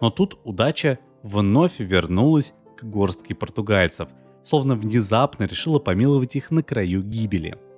Но 0.00 0.10
тут 0.10 0.40
удача 0.42 0.98
вновь 1.22 1.78
вернулась 1.78 2.52
к 2.76 2.82
горстке 2.82 3.36
португальцев, 3.36 4.08
словно 4.42 4.74
внезапно 4.74 5.44
решила 5.44 5.78
помиловать 5.78 6.34
их 6.34 6.50
на 6.50 6.64
краю 6.64 7.04
гибели– 7.04 7.56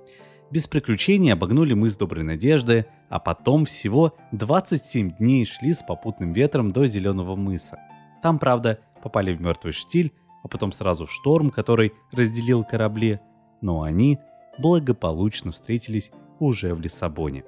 без 0.49 0.65
приключений 0.65 1.33
обогнули 1.33 1.73
мыс 1.73 1.97
Доброй 1.97 2.23
Надежды, 2.23 2.85
а 3.09 3.19
потом 3.19 3.65
всего 3.65 4.13
27 4.31 5.11
дней 5.17 5.45
шли 5.45 5.73
с 5.73 5.83
попутным 5.83 6.33
ветром 6.33 6.71
до 6.71 6.87
Зеленого 6.87 7.35
мыса. 7.35 7.79
Там, 8.21 8.39
правда, 8.39 8.79
попали 9.01 9.33
в 9.33 9.41
мертвый 9.41 9.73
штиль, 9.73 10.13
а 10.43 10.47
потом 10.47 10.71
сразу 10.71 11.05
в 11.05 11.11
шторм, 11.11 11.49
который 11.49 11.93
разделил 12.11 12.63
корабли, 12.63 13.19
но 13.61 13.81
они 13.81 14.19
благополучно 14.57 15.51
встретились 15.51 16.11
уже 16.39 16.73
в 16.73 16.81
Лиссабоне. 16.81 17.43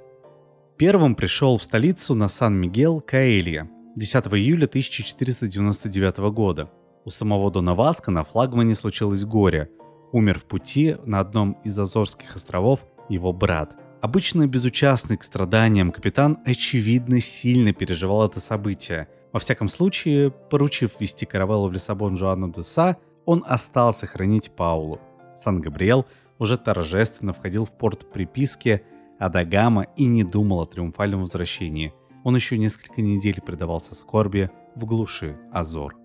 Первым 0.77 1.15
пришел 1.15 1.57
в 1.57 1.63
столицу 1.63 2.15
на 2.15 2.29
Сан-Мигел 2.29 3.01
Каэлья 3.01 3.69
10 3.95 4.27
июля 4.27 4.65
1499 4.65 6.17
года. 6.31 6.69
У 7.05 7.09
самого 7.09 7.51
Дона 7.51 7.75
Васка 7.75 8.11
на 8.11 8.23
флагмане 8.23 8.75
случилось 8.75 9.25
горе– 9.25 9.69
Умер 10.11 10.39
в 10.39 10.45
пути 10.45 10.95
на 11.05 11.19
одном 11.19 11.53
из 11.63 11.77
Азорских 11.77 12.35
островов 12.35 12.85
его 13.09 13.31
брат. 13.31 13.75
Обычно 14.01 14.47
безучастный 14.47 15.17
к 15.17 15.23
страданиям 15.25 15.91
капитан 15.91 16.39
очевидно 16.45 17.19
сильно 17.19 17.73
переживал 17.73 18.25
это 18.25 18.39
событие. 18.39 19.09
Во 19.33 19.39
всяком 19.39 19.67
случае, 19.67 20.31
поручив 20.31 21.01
вести 21.01 21.25
каравеллу 21.25 21.67
в 21.67 21.73
Лиссабон 21.73 22.15
Жуану 22.15 22.51
де 22.53 22.61
он 23.25 23.43
остался 23.45 24.07
хранить 24.07 24.51
Паулу. 24.51 24.99
Сан-Габриэл 25.35 26.05
уже 26.39 26.57
торжественно 26.57 27.33
входил 27.33 27.65
в 27.65 27.77
порт 27.77 28.11
приписки, 28.11 28.81
а 29.19 29.29
Дагама 29.29 29.83
и 29.97 30.05
не 30.05 30.23
думал 30.23 30.61
о 30.61 30.65
триумфальном 30.65 31.19
возвращении. 31.21 31.93
Он 32.23 32.35
еще 32.35 32.57
несколько 32.57 33.01
недель 33.01 33.41
предавался 33.41 33.95
скорби 33.95 34.49
в 34.75 34.85
глуши 34.85 35.37
Азор. 35.51 35.95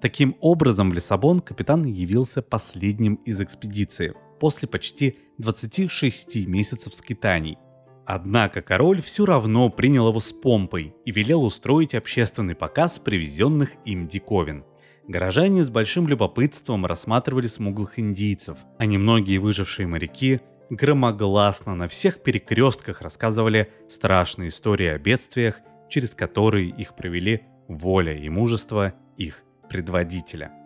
Таким 0.00 0.36
образом, 0.40 0.90
в 0.90 0.94
Лиссабон 0.94 1.40
капитан 1.40 1.84
явился 1.84 2.40
последним 2.40 3.16
из 3.26 3.40
экспедиции, 3.40 4.14
после 4.38 4.68
почти 4.68 5.18
26 5.38 6.46
месяцев 6.46 6.94
скитаний. 6.94 7.58
Однако 8.06 8.62
король 8.62 9.02
все 9.02 9.26
равно 9.26 9.68
принял 9.68 10.08
его 10.08 10.20
с 10.20 10.32
помпой 10.32 10.94
и 11.04 11.10
велел 11.10 11.44
устроить 11.44 11.94
общественный 11.94 12.54
показ 12.54 12.98
привезенных 12.98 13.72
им 13.84 14.06
диковин. 14.06 14.64
Горожане 15.06 15.62
с 15.62 15.70
большим 15.70 16.08
любопытством 16.08 16.86
рассматривали 16.86 17.46
смуглых 17.46 17.98
индийцев, 17.98 18.58
а 18.78 18.86
немногие 18.86 19.38
выжившие 19.38 19.86
моряки 19.86 20.40
громогласно 20.70 21.74
на 21.74 21.88
всех 21.88 22.22
перекрестках 22.22 23.02
рассказывали 23.02 23.70
страшные 23.88 24.48
истории 24.48 24.88
о 24.88 24.98
бедствиях, 24.98 25.60
через 25.88 26.14
которые 26.14 26.68
их 26.68 26.94
провели 26.96 27.42
воля 27.68 28.14
и 28.14 28.28
мужество 28.28 28.94
их 29.16 29.42
предводителя. 29.68 30.57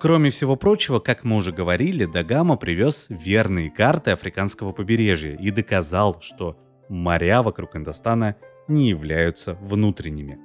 Кроме 0.00 0.30
всего 0.30 0.54
прочего, 0.54 1.00
как 1.00 1.24
мы 1.24 1.36
уже 1.36 1.50
говорили, 1.50 2.06
Дагама 2.06 2.56
привез 2.56 3.06
верные 3.08 3.68
карты 3.68 4.12
африканского 4.12 4.70
побережья 4.70 5.34
и 5.34 5.50
доказал, 5.50 6.20
что 6.20 6.56
моря 6.88 7.42
вокруг 7.42 7.74
Индостана 7.74 8.36
не 8.68 8.90
являются 8.90 9.54
внутренними. 9.54 10.38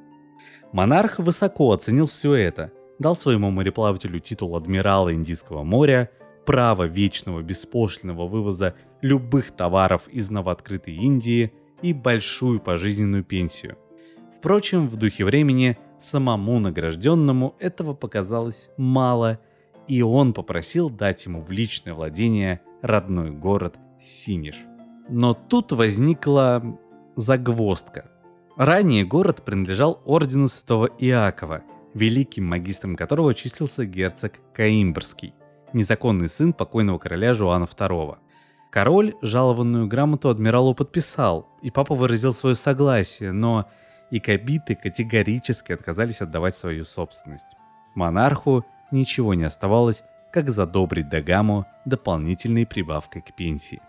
Монарх 0.72 1.20
высоко 1.20 1.72
оценил 1.72 2.08
все 2.08 2.34
это, 2.34 2.72
дал 2.98 3.16
своему 3.16 3.52
мореплавателю 3.52 4.20
титул 4.20 4.56
адмирала 4.56 5.14
Индийского 5.14 5.64
моря, 5.64 6.10
право 6.48 6.84
вечного 6.84 7.44
беспошлинного 7.44 8.28
вывоза 8.28 8.74
любых 9.02 9.52
товаров 9.52 10.08
из 10.08 10.32
новооткрытой 10.32 10.96
Индии 10.96 11.54
и 11.84 11.94
большую 11.94 12.60
пожизненную 12.60 13.24
пенсию. 13.24 13.78
Впрочем, 14.36 14.88
в 14.88 14.96
духе 14.98 15.26
времени 15.26 15.78
Самому 16.04 16.60
награжденному 16.60 17.56
этого 17.60 17.94
показалось 17.94 18.70
мало, 18.76 19.40
и 19.88 20.02
он 20.02 20.34
попросил 20.34 20.90
дать 20.90 21.26
ему 21.26 21.42
в 21.42 21.50
личное 21.50 21.94
владение 21.94 22.60
родной 22.82 23.32
город 23.32 23.78
Синиш. 24.02 24.64
Но 25.08 25.34
тут 25.34 25.72
возникла 25.72 26.62
загвоздка. 27.16 28.12
Ранее 28.58 29.06
город 29.06 29.46
принадлежал 29.46 30.02
ордену 30.04 30.50
святого 30.50 30.88
Иакова, 31.00 31.64
великим 31.94 32.48
магистром 32.48 32.98
которого 32.98 33.34
числился 33.34 33.86
герцог 33.86 34.34
Каимбрский, 34.54 35.34
незаконный 35.72 36.28
сын 36.28 36.52
покойного 36.52 36.98
короля 36.98 37.34
Жуана 37.34 37.64
II. 37.64 38.18
Король 38.74 39.14
жалованную 39.22 39.88
грамоту 39.88 40.28
адмиралу 40.28 40.76
подписал, 40.76 41.48
и 41.62 41.72
папа 41.72 41.96
выразил 41.96 42.34
свое 42.34 42.58
согласие, 42.58 43.32
но 43.32 43.70
и 44.14 44.20
кабиты 44.20 44.76
категорически 44.76 45.72
отказались 45.72 46.22
отдавать 46.22 46.56
свою 46.56 46.86
собственность. 46.86 47.48
Монарху 47.96 48.64
ничего 48.92 49.34
не 49.34 49.44
оставалось, 49.44 50.04
как 50.32 50.52
задобрить 50.52 51.10
Дагаму 51.10 51.66
дополнительной 51.86 52.68
прибавкой 52.68 53.24
к 53.24 53.34
пенсии. 53.34 53.82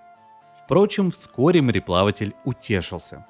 Впрочем, 0.54 1.10
вскоре 1.10 1.60
мореплаватель 1.60 2.34
утешился. 2.46 3.26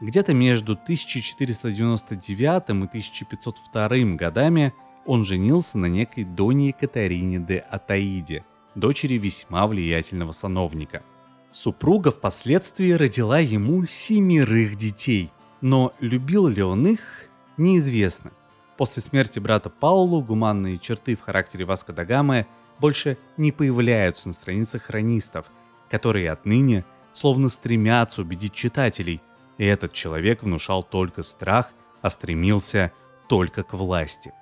Где-то 0.00 0.34
между 0.34 0.72
1499 0.72 2.68
и 2.68 2.72
1502 2.72 3.88
годами 4.16 4.74
он 5.06 5.24
женился 5.24 5.78
на 5.78 5.86
некой 5.86 6.24
Доне 6.24 6.72
Катарине 6.72 7.38
де 7.38 7.58
Атаиде, 7.60 8.44
дочери 8.74 9.18
весьма 9.18 9.68
влиятельного 9.68 10.32
сановника. 10.32 11.04
Супруга 11.48 12.10
впоследствии 12.10 12.90
родила 12.90 13.38
ему 13.38 13.86
семерых 13.86 14.74
детей, 14.74 15.30
но 15.64 15.94
любил 15.98 16.46
ли 16.46 16.62
он 16.62 16.86
их, 16.86 17.30
неизвестно. 17.56 18.32
После 18.76 19.02
смерти 19.02 19.38
брата 19.38 19.70
Паулу 19.70 20.22
гуманные 20.22 20.78
черты 20.78 21.16
в 21.16 21.22
характере 21.22 21.64
Васко 21.64 21.94
да 21.94 22.04
Гамы 22.04 22.46
больше 22.80 23.16
не 23.38 23.50
появляются 23.50 24.28
на 24.28 24.34
страницах 24.34 24.82
хронистов, 24.82 25.50
которые 25.88 26.30
отныне 26.30 26.84
словно 27.14 27.48
стремятся 27.48 28.20
убедить 28.20 28.52
читателей, 28.52 29.22
и 29.56 29.64
этот 29.64 29.94
человек 29.94 30.42
внушал 30.42 30.82
только 30.82 31.22
страх, 31.22 31.72
а 32.02 32.10
стремился 32.10 32.92
только 33.30 33.62
к 33.62 33.72
власти. 33.72 34.34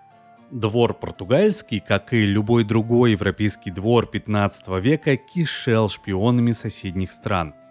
Двор 0.51 0.93
португальский, 0.93 1.79
как 1.79 2.13
и 2.15 2.27
любой 2.27 2.65
другой 2.65 3.13
европейский 3.13 3.71
двор 3.71 4.09
15 4.09 4.67
века, 4.83 5.17
кишел 5.17 5.89
шпионами 5.89 6.51
соседних 6.51 7.13
стран– 7.13 7.55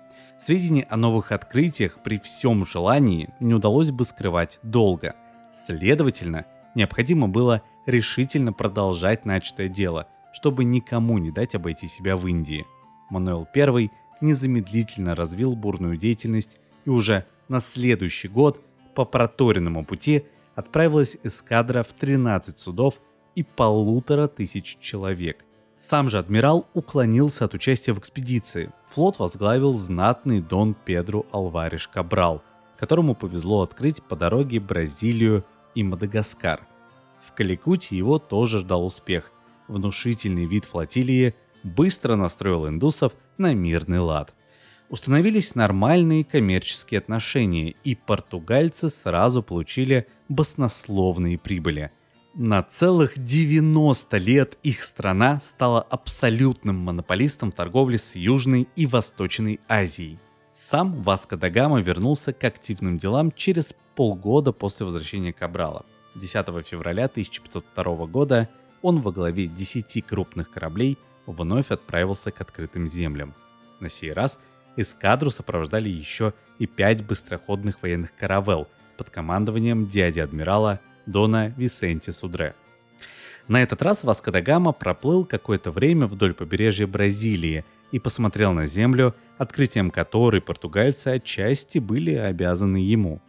Сведения 0.41 0.87
о 0.89 0.97
новых 0.97 1.31
открытиях 1.31 2.01
при 2.01 2.17
всем 2.17 2.65
желании 2.65 3.29
не 3.39 3.53
удалось 3.53 3.91
бы 3.91 4.05
скрывать 4.05 4.59
долго. 4.63 5.15
Следовательно, 5.53 6.47
необходимо 6.73 7.27
было 7.27 7.61
решительно 7.85 8.51
продолжать 8.51 9.23
начатое 9.23 9.67
дело, 9.67 10.07
чтобы 10.33 10.63
никому 10.63 11.19
не 11.19 11.29
дать 11.29 11.53
обойти 11.53 11.85
себя 11.85 12.17
в 12.17 12.25
Индии. 12.25 12.65
Мануэл 13.11 13.47
I 13.53 13.91
незамедлительно 14.19 15.13
развил 15.13 15.55
бурную 15.55 15.95
деятельность 15.95 16.57
и 16.85 16.89
уже 16.89 17.27
на 17.47 17.59
следующий 17.59 18.27
год 18.27 18.59
по 18.95 19.05
проторенному 19.05 19.85
пути 19.85 20.25
отправилась 20.55 21.17
эскадра 21.21 21.83
в 21.83 21.93
13 21.93 22.57
судов 22.57 22.99
и 23.35 23.43
полутора 23.43 24.27
тысяч 24.27 24.79
человек– 24.81 25.45
сам 25.81 26.09
же 26.09 26.19
адмирал 26.19 26.67
уклонился 26.73 27.45
от 27.45 27.55
участия 27.55 27.91
в 27.91 27.99
экспедиции. 27.99 28.71
Флот 28.89 29.19
возглавил 29.19 29.73
знатный 29.73 30.39
Дон 30.39 30.75
Педро 30.75 31.25
Алвариш 31.31 31.87
Кабрал, 31.87 32.43
которому 32.77 33.15
повезло 33.15 33.63
открыть 33.63 34.01
по 34.03 34.15
дороге 34.15 34.59
Бразилию 34.59 35.43
и 35.73 35.83
Мадагаскар. 35.83 36.61
В 37.21 37.33
Каликуте 37.33 37.97
его 37.97 38.19
тоже 38.19 38.59
ждал 38.59 38.85
успех. 38.85 39.31
Внушительный 39.67 40.45
вид 40.45 40.65
флотилии 40.65 41.35
быстро 41.63 42.15
настроил 42.15 42.67
индусов 42.67 43.13
на 43.37 43.53
мирный 43.53 43.99
лад. 43.99 44.35
Установились 44.89 45.55
нормальные 45.55 46.25
коммерческие 46.25 46.99
отношения, 46.99 47.75
и 47.83 47.95
португальцы 47.95 48.89
сразу 48.89 49.41
получили 49.41 50.05
баснословные 50.27 51.37
прибыли. 51.37 51.91
На 52.33 52.63
целых 52.63 53.19
90 53.19 54.17
лет 54.17 54.57
их 54.63 54.83
страна 54.83 55.41
стала 55.41 55.81
абсолютным 55.81 56.77
монополистом 56.77 57.51
в 57.51 57.55
торговле 57.55 57.97
с 57.97 58.15
Южной 58.15 58.69
и 58.77 58.85
Восточной 58.85 59.59
Азией. 59.67 60.17
Сам 60.53 60.93
Васко 61.01 61.35
да 61.35 61.49
Гама 61.49 61.81
вернулся 61.81 62.31
к 62.31 62.41
активным 62.45 62.97
делам 62.97 63.33
через 63.33 63.75
полгода 63.95 64.53
после 64.53 64.85
возвращения 64.85 65.33
Кабрала. 65.33 65.83
10 66.15 66.45
февраля 66.65 67.05
1502 67.05 68.07
года 68.07 68.47
он 68.81 69.01
во 69.01 69.11
главе 69.11 69.47
10 69.47 70.05
крупных 70.05 70.51
кораблей 70.51 70.97
вновь 71.25 71.69
отправился 71.69 72.31
к 72.31 72.39
открытым 72.39 72.87
землям. 72.87 73.33
На 73.81 73.89
сей 73.89 74.13
раз 74.13 74.39
эскадру 74.77 75.31
сопровождали 75.31 75.89
еще 75.89 76.33
и 76.59 76.65
пять 76.65 77.05
быстроходных 77.05 77.81
военных 77.81 78.15
каравел 78.15 78.69
под 78.97 79.09
командованием 79.09 79.85
дяди 79.85 80.21
адмирала 80.21 80.79
Дона 81.05 81.53
Висенти 81.57 82.11
Судре. 82.11 82.55
На 83.47 83.61
этот 83.61 83.81
раз 83.81 84.03
Васко 84.03 84.31
да 84.31 84.41
Гама 84.41 84.71
проплыл 84.71 85.25
какое-то 85.25 85.71
время 85.71 86.07
вдоль 86.07 86.33
побережья 86.33 86.87
Бразилии 86.87 87.65
и 87.91 87.99
посмотрел 87.99 88.53
на 88.53 88.65
землю, 88.65 89.15
открытием 89.37 89.91
которой 89.91 90.41
португальцы 90.41 91.09
отчасти 91.09 91.79
были 91.79 92.13
обязаны 92.13 92.77
ему. 92.77 93.21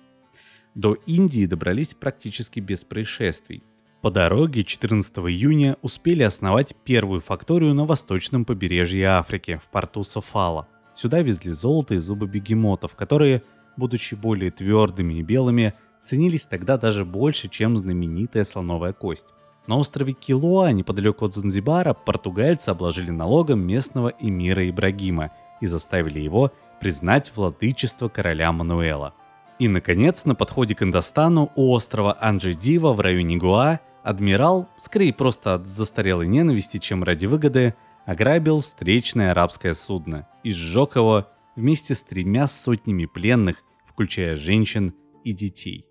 До 0.75 0.95
Индии 1.07 1.47
добрались 1.47 1.95
практически 1.95 2.61
без 2.61 2.85
происшествий. 2.85 3.63
По 4.01 4.11
дороге 4.11 4.65
14 4.65 5.19
июня 5.19 5.77
успели 5.83 6.23
основать 6.23 6.75
первую 6.85 7.21
факторию 7.21 7.75
на 7.75 7.85
восточном 7.85 8.45
побережье 8.45 9.07
Африки, 9.07 9.61
в 9.63 9.71
порту 9.71 10.03
Софала. 10.03 10.67
Сюда 10.95 11.21
везли 11.21 11.53
золото 11.53 11.95
и 11.95 11.99
зубы 11.99 12.27
бегемотов, 12.27 12.97
которые, 12.97 13.43
будучи 13.77 14.15
более 14.15 14.51
твердыми 14.51 15.15
и 15.15 15.23
белыми, 15.23 15.75
ценились 16.03 16.47
тогда 16.47 16.77
даже 16.77 17.05
больше, 17.05 17.49
чем 17.49 17.77
знаменитая 17.77 18.45
слоновая 18.45 18.93
кость. 18.93 19.29
На 19.67 19.77
острове 19.77 20.13
Килуа, 20.13 20.73
неподалеку 20.73 21.25
от 21.25 21.35
Занзибара, 21.35 21.95
португальцы 21.95 22.71
обложили 22.71 23.11
налогом 23.11 23.61
местного 23.61 24.13
эмира 24.19 24.69
Ибрагима 24.69 25.31
и 25.61 25.67
заставили 25.67 26.19
его 26.19 26.53
признать 26.81 27.33
владычество 27.37 28.09
короля 28.09 28.51
Мануэла. 28.51 29.15
И, 29.61 29.69
наконец, 29.69 30.25
на 30.25 30.35
подходе 30.35 30.75
к 30.75 30.83
Индостану 30.83 31.53
у 31.55 31.73
острова 31.73 32.17
Анджи-Дива 32.21 32.93
в 32.93 33.01
районе 33.01 33.37
Гуа 33.37 33.79
адмирал, 34.03 34.69
скорее 34.79 35.13
просто 35.13 35.55
от 35.55 35.69
застарелой 35.69 36.27
ненависти, 36.27 36.79
чем 36.79 37.05
ради 37.05 37.27
выгоды, 37.27 37.77
ограбил 38.05 38.61
встречное 38.61 39.31
арабское 39.31 39.75
судно 39.75 40.27
и 40.43 40.51
сжег 40.51 40.97
его 40.97 41.29
вместе 41.55 41.95
с 41.95 42.03
тремя 42.03 42.49
сотнями 42.49 43.07
пленных, 43.07 43.63
включая 43.85 44.35
женщин 44.35 44.95
и 45.23 45.33
детей. 45.33 45.87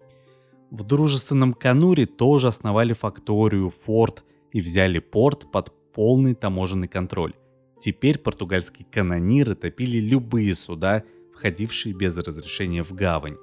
В 0.72 0.84
дружественном 0.84 1.53
Кануре 1.53 2.05
тоже 2.05 2.47
основали 2.47 2.93
факторию, 2.93 3.69
форт 3.69 4.24
и 4.53 4.61
взяли 4.61 4.99
порт 4.99 5.51
под 5.51 5.74
полный 5.91 6.34
таможенный 6.34 6.88
контроль. 6.88 7.34
Теперь 7.82 8.17
португальские 8.17 8.88
канониры 8.89 9.55
топили 9.55 9.97
любые 9.97 10.55
суда, 10.55 11.03
входившие 11.36 11.93
без 11.93 12.17
разрешения 12.17 12.84
в 12.84 12.93
гавань. 12.93 13.36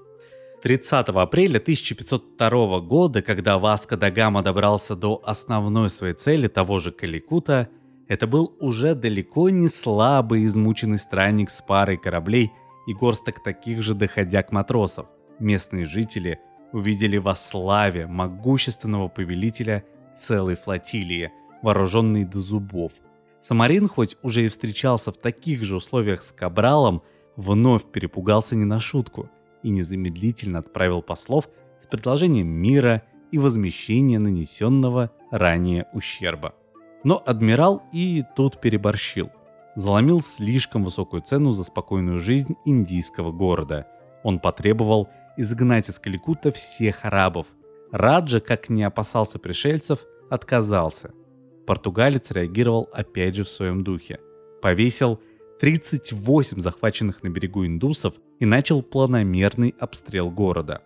30 0.62 1.08
апреля 1.10 1.58
1502 1.58 2.80
года, 2.80 3.20
когда 3.20 3.58
Васко 3.58 3.98
да 3.98 4.10
Гама 4.10 4.42
добрался 4.42 4.96
до 4.96 5.20
основной 5.22 5.90
своей 5.90 6.14
цели, 6.14 6.48
того 6.48 6.78
же 6.78 6.92
Каликута, 6.92 7.68
это 8.08 8.26
был 8.26 8.56
уже 8.58 8.94
далеко 8.94 9.50
не 9.50 9.68
слабый 9.68 10.46
измученный 10.46 10.98
странник 10.98 11.50
с 11.50 11.60
парой 11.60 11.98
кораблей 11.98 12.50
и 12.86 12.94
горсток 12.94 13.42
таких 13.42 13.82
же 13.82 13.92
доходяг 13.92 14.50
матросов. 14.50 15.06
Местные 15.38 15.84
жители 15.84 16.40
увидели 16.72 17.16
во 17.16 17.34
славе 17.34 18.06
могущественного 18.06 19.08
повелителя 19.08 19.84
целой 20.12 20.54
флотилии, 20.54 21.32
вооруженной 21.62 22.24
до 22.24 22.40
зубов. 22.40 22.92
Самарин, 23.40 23.88
хоть 23.88 24.16
уже 24.22 24.44
и 24.44 24.48
встречался 24.48 25.12
в 25.12 25.16
таких 25.16 25.62
же 25.62 25.76
условиях 25.76 26.22
с 26.22 26.32
Кабралом, 26.32 27.02
вновь 27.36 27.84
перепугался 27.86 28.56
не 28.56 28.64
на 28.64 28.80
шутку 28.80 29.30
и 29.62 29.70
незамедлительно 29.70 30.58
отправил 30.58 31.02
послов 31.02 31.48
с 31.78 31.86
предложением 31.86 32.48
мира 32.48 33.02
и 33.30 33.38
возмещения 33.38 34.18
нанесенного 34.18 35.12
ранее 35.30 35.86
ущерба. 35.92 36.54
Но 37.04 37.22
адмирал 37.24 37.82
и 37.92 38.24
тут 38.34 38.60
переборщил. 38.60 39.30
Заломил 39.74 40.20
слишком 40.20 40.82
высокую 40.82 41.22
цену 41.22 41.52
за 41.52 41.62
спокойную 41.62 42.18
жизнь 42.18 42.56
индийского 42.64 43.30
города. 43.30 43.86
Он 44.24 44.40
потребовал 44.40 45.08
изгнать 45.38 45.88
из 45.88 45.98
Каликута 45.98 46.50
всех 46.50 47.04
арабов. 47.04 47.46
Раджа, 47.92 48.40
как 48.40 48.68
не 48.68 48.82
опасался 48.82 49.38
пришельцев, 49.38 50.04
отказался. 50.28 51.12
Португалец 51.66 52.32
реагировал 52.32 52.88
опять 52.92 53.36
же 53.36 53.44
в 53.44 53.48
своем 53.48 53.84
духе. 53.84 54.18
Повесил 54.60 55.20
38 55.60 56.60
захваченных 56.60 57.22
на 57.22 57.28
берегу 57.28 57.64
индусов 57.64 58.14
и 58.40 58.46
начал 58.46 58.82
планомерный 58.82 59.74
обстрел 59.78 60.30
города. 60.30 60.82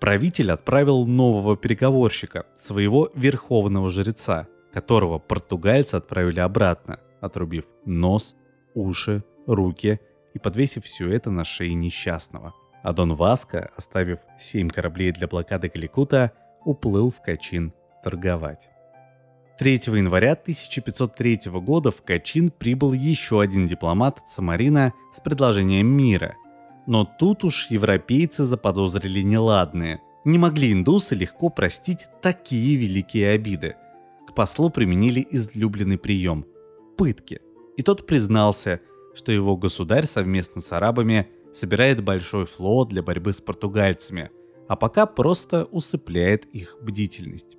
Правитель 0.00 0.50
отправил 0.50 1.06
нового 1.06 1.56
переговорщика, 1.56 2.46
своего 2.56 3.10
верховного 3.14 3.88
жреца, 3.88 4.48
которого 4.72 5.18
португальцы 5.18 5.94
отправили 5.94 6.40
обратно, 6.40 6.98
отрубив 7.20 7.64
нос, 7.84 8.34
уши, 8.74 9.24
руки 9.46 10.00
и 10.34 10.38
подвесив 10.38 10.84
все 10.84 11.08
это 11.08 11.30
на 11.30 11.44
шее 11.44 11.74
несчастного– 11.74 12.52
а 12.86 12.92
Дон 12.92 13.16
Васко, 13.16 13.68
оставив 13.76 14.20
семь 14.38 14.68
кораблей 14.68 15.10
для 15.10 15.26
блокады 15.26 15.68
Каликута, 15.68 16.30
уплыл 16.64 17.10
в 17.10 17.20
Качин 17.20 17.72
торговать. 18.04 18.68
3 19.58 19.72
января 19.86 20.34
1503 20.34 21.50
года 21.54 21.90
в 21.90 22.02
Качин 22.02 22.48
прибыл 22.48 22.92
еще 22.92 23.40
один 23.40 23.66
дипломат 23.66 24.18
от 24.18 24.28
Самарина 24.28 24.92
с 25.12 25.18
предложением 25.18 25.88
мира. 25.88 26.36
Но 26.86 27.04
тут 27.04 27.42
уж 27.42 27.66
европейцы 27.70 28.44
заподозрили 28.44 29.22
неладное. 29.22 30.00
Не 30.24 30.38
могли 30.38 30.72
индусы 30.72 31.16
легко 31.16 31.48
простить 31.48 32.06
такие 32.22 32.76
великие 32.76 33.30
обиды. 33.30 33.74
К 34.28 34.32
послу 34.32 34.70
применили 34.70 35.26
излюбленный 35.28 35.98
прием– 35.98 36.46
пытки. 36.96 37.40
И 37.76 37.82
тот 37.82 38.06
признался, 38.06 38.80
что 39.16 39.32
его 39.32 39.56
государь 39.56 40.04
совместно 40.04 40.60
с 40.60 40.70
арабами 40.72 41.26
собирает 41.56 42.02
большой 42.02 42.46
флот 42.46 42.88
для 42.88 43.02
борьбы 43.02 43.32
с 43.32 43.40
португальцами, 43.40 44.30
а 44.68 44.76
пока 44.76 45.06
просто 45.06 45.64
усыпляет 45.64 46.44
их 46.46 46.78
бдительность. 46.82 47.56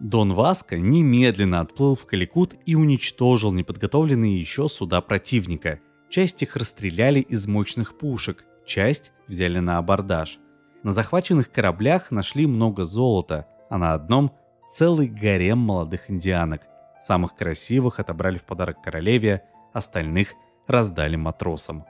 Дон 0.00 0.32
Васко 0.32 0.78
немедленно 0.78 1.60
отплыл 1.60 1.96
в 1.96 2.06
Каликут 2.06 2.54
и 2.64 2.76
уничтожил 2.76 3.52
неподготовленные 3.52 4.38
еще 4.38 4.68
суда 4.68 5.00
противника. 5.00 5.80
Часть 6.08 6.42
их 6.42 6.56
расстреляли 6.56 7.20
из 7.20 7.48
мощных 7.48 7.98
пушек, 7.98 8.44
часть 8.64 9.12
взяли 9.26 9.58
на 9.58 9.78
абордаж. 9.78 10.38
На 10.84 10.92
захваченных 10.92 11.50
кораблях 11.50 12.12
нашли 12.12 12.46
много 12.46 12.84
золота, 12.84 13.48
а 13.68 13.78
на 13.78 13.92
одном 13.92 14.32
целый 14.68 15.08
гарем 15.08 15.58
молодых 15.58 16.10
индианок. 16.10 16.62
Самых 17.00 17.34
красивых 17.34 17.98
отобрали 17.98 18.38
в 18.38 18.44
подарок 18.44 18.80
королеве, 18.80 19.42
остальных 19.72 20.34
раздали 20.68 21.16
матросам. 21.16 21.84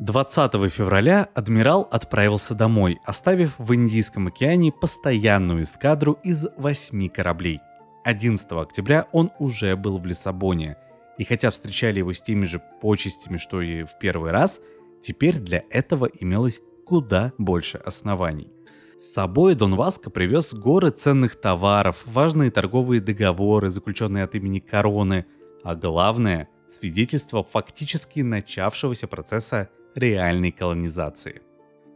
20 0.00 0.70
февраля 0.70 1.26
адмирал 1.34 1.88
отправился 1.90 2.54
домой, 2.54 3.00
оставив 3.04 3.58
в 3.58 3.74
Индийском 3.74 4.28
океане 4.28 4.70
постоянную 4.70 5.64
эскадру 5.64 6.18
из 6.22 6.46
восьми 6.56 7.08
кораблей. 7.08 7.60
11 8.04 8.52
октября 8.52 9.06
он 9.10 9.32
уже 9.40 9.74
был 9.74 9.98
в 9.98 10.06
Лиссабоне, 10.06 10.76
и 11.18 11.24
хотя 11.24 11.50
встречали 11.50 11.98
его 11.98 12.12
с 12.12 12.22
теми 12.22 12.44
же 12.44 12.62
почестями, 12.80 13.38
что 13.38 13.60
и 13.60 13.82
в 13.82 13.98
первый 13.98 14.30
раз, 14.30 14.60
теперь 15.02 15.38
для 15.38 15.64
этого 15.68 16.06
имелось 16.06 16.60
куда 16.86 17.32
больше 17.36 17.78
оснований. 17.78 18.52
С 19.00 19.12
собой 19.12 19.56
Дон 19.56 19.74
Васко 19.74 20.10
привез 20.10 20.54
горы 20.54 20.90
ценных 20.90 21.34
товаров, 21.34 22.04
важные 22.06 22.52
торговые 22.52 23.00
договоры, 23.00 23.68
заключенные 23.70 24.22
от 24.22 24.36
имени 24.36 24.60
короны, 24.60 25.26
а 25.64 25.74
главное– 25.74 26.48
свидетельство 26.68 27.42
фактически 27.42 28.20
начавшегося 28.20 29.08
процесса 29.08 29.70
реальной 29.98 30.52
колонизации. 30.52 31.42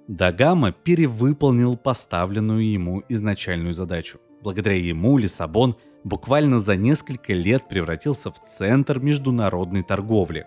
Дагама 0.09 0.73
перевыполнил 0.73 1.77
поставленную 1.77 2.71
ему 2.71 3.03
изначальную 3.09 3.73
задачу. 3.73 4.19
Благодаря 4.43 4.77
ему 4.77 5.17
Лиссабон 5.19 5.77
буквально 6.05 6.59
за 6.59 6.77
несколько 6.77 7.33
лет 7.33 7.69
превратился 7.69 8.31
в 8.31 8.43
центр 8.43 8.99
международной 8.99 9.83
торговли. 9.83 10.47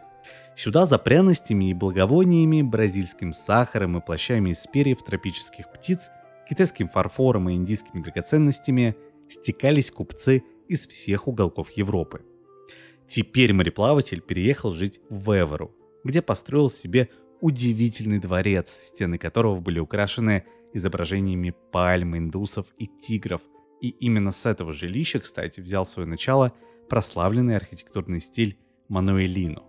Сюда 0.56 0.86
за 0.86 0.97
пряностями 0.97 1.70
и 1.70 1.74
благовониями, 1.74 2.62
бразильским 2.62 3.34
сахаром 3.34 3.97
и 3.97 4.06
плащами 4.06 4.51
из 4.51 4.66
перьев 4.68 5.03
тропических 5.03 5.72
птиц, 5.72 6.10
китайским 6.49 6.88
фарфором 6.88 7.49
и 7.49 7.53
индийскими 7.53 8.01
драгоценностями 8.01 8.95
стекались 9.30 9.91
купцы 9.91 10.43
из 10.68 10.88
всех 10.88 11.28
уголков 11.28 11.72
Европы. 11.72 12.22
Теперь 13.08 13.53
мореплаватель 13.53 14.22
переехал 14.22 14.72
жить 14.72 14.99
в 15.10 15.32
Эверу, 15.32 15.72
где 16.03 16.22
построил 16.22 16.70
себе 16.70 17.10
удивительный 17.46 18.18
дворец, 18.18 18.72
стены 18.72 19.20
которого 19.20 19.60
были 19.60 19.78
украшены 19.78 20.46
изображениями 20.74 21.54
пальм, 21.72 22.18
индусов 22.18 22.74
и 22.80 22.88
тигров. 22.88 23.41
И 23.82 23.89
именно 23.89 24.32
с 24.32 24.48
этого 24.48 24.74
жилища, 24.74 25.20
кстати, 25.20 25.60
взял 25.60 25.86
свое 25.86 26.10
начало 26.10 26.54
прославленный 26.89 27.56
архитектурный 27.56 28.20
стиль 28.20 28.58
Мануэлино. 28.88 29.62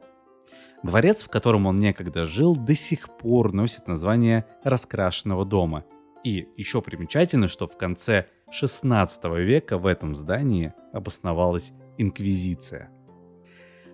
Дворец, 0.83 1.22
в 1.24 1.29
котором 1.29 1.66
он 1.66 1.79
некогда 1.79 2.24
жил, 2.24 2.57
до 2.57 2.74
сих 2.74 3.14
пор 3.18 3.53
носит 3.53 3.87
название 3.89 4.47
«Раскрашенного 4.64 5.45
дома». 5.45 5.85
И 6.24 6.49
еще 6.57 6.81
примечательно, 6.81 7.47
что 7.47 7.66
в 7.66 7.77
конце 7.77 8.29
16 8.51 9.24
века 9.37 9.77
в 9.77 9.85
этом 9.85 10.14
здании 10.14 10.72
обосновалась 10.95 11.72
Инквизиция. 11.99 12.91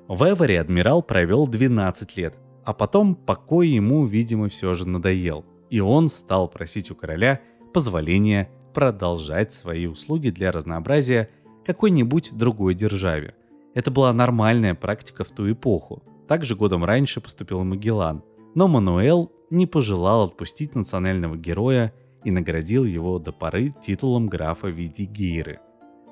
В 0.06 0.22
Эваре 0.30 0.60
адмирал 0.60 1.02
провел 1.02 1.48
12 1.48 2.16
лет, 2.16 2.38
а 2.64 2.72
потом 2.72 3.14
покой 3.14 3.68
ему, 3.68 4.04
видимо, 4.06 4.48
все 4.48 4.74
же 4.74 4.86
надоел, 4.88 5.44
и 5.70 5.80
он 5.80 6.08
стал 6.08 6.48
просить 6.48 6.90
у 6.90 6.94
короля 6.94 7.40
позволения 7.72 8.50
продолжать 8.74 9.52
свои 9.52 9.86
услуги 9.86 10.30
для 10.30 10.52
разнообразия 10.52 11.28
какой-нибудь 11.64 12.36
другой 12.36 12.74
державе. 12.74 13.34
Это 13.74 13.90
была 13.90 14.12
нормальная 14.12 14.74
практика 14.74 15.24
в 15.24 15.30
ту 15.30 15.50
эпоху. 15.50 16.02
Также 16.28 16.56
годом 16.56 16.84
раньше 16.84 17.20
поступил 17.20 17.64
Магеллан. 17.64 18.22
Но 18.54 18.68
Мануэл 18.68 19.32
не 19.50 19.66
пожелал 19.66 20.24
отпустить 20.24 20.74
национального 20.74 21.36
героя 21.36 21.92
и 22.24 22.30
наградил 22.30 22.84
его 22.84 23.18
до 23.18 23.32
поры 23.32 23.74
титулом 23.80 24.28
графа 24.28 24.68
Видигейры. 24.68 25.60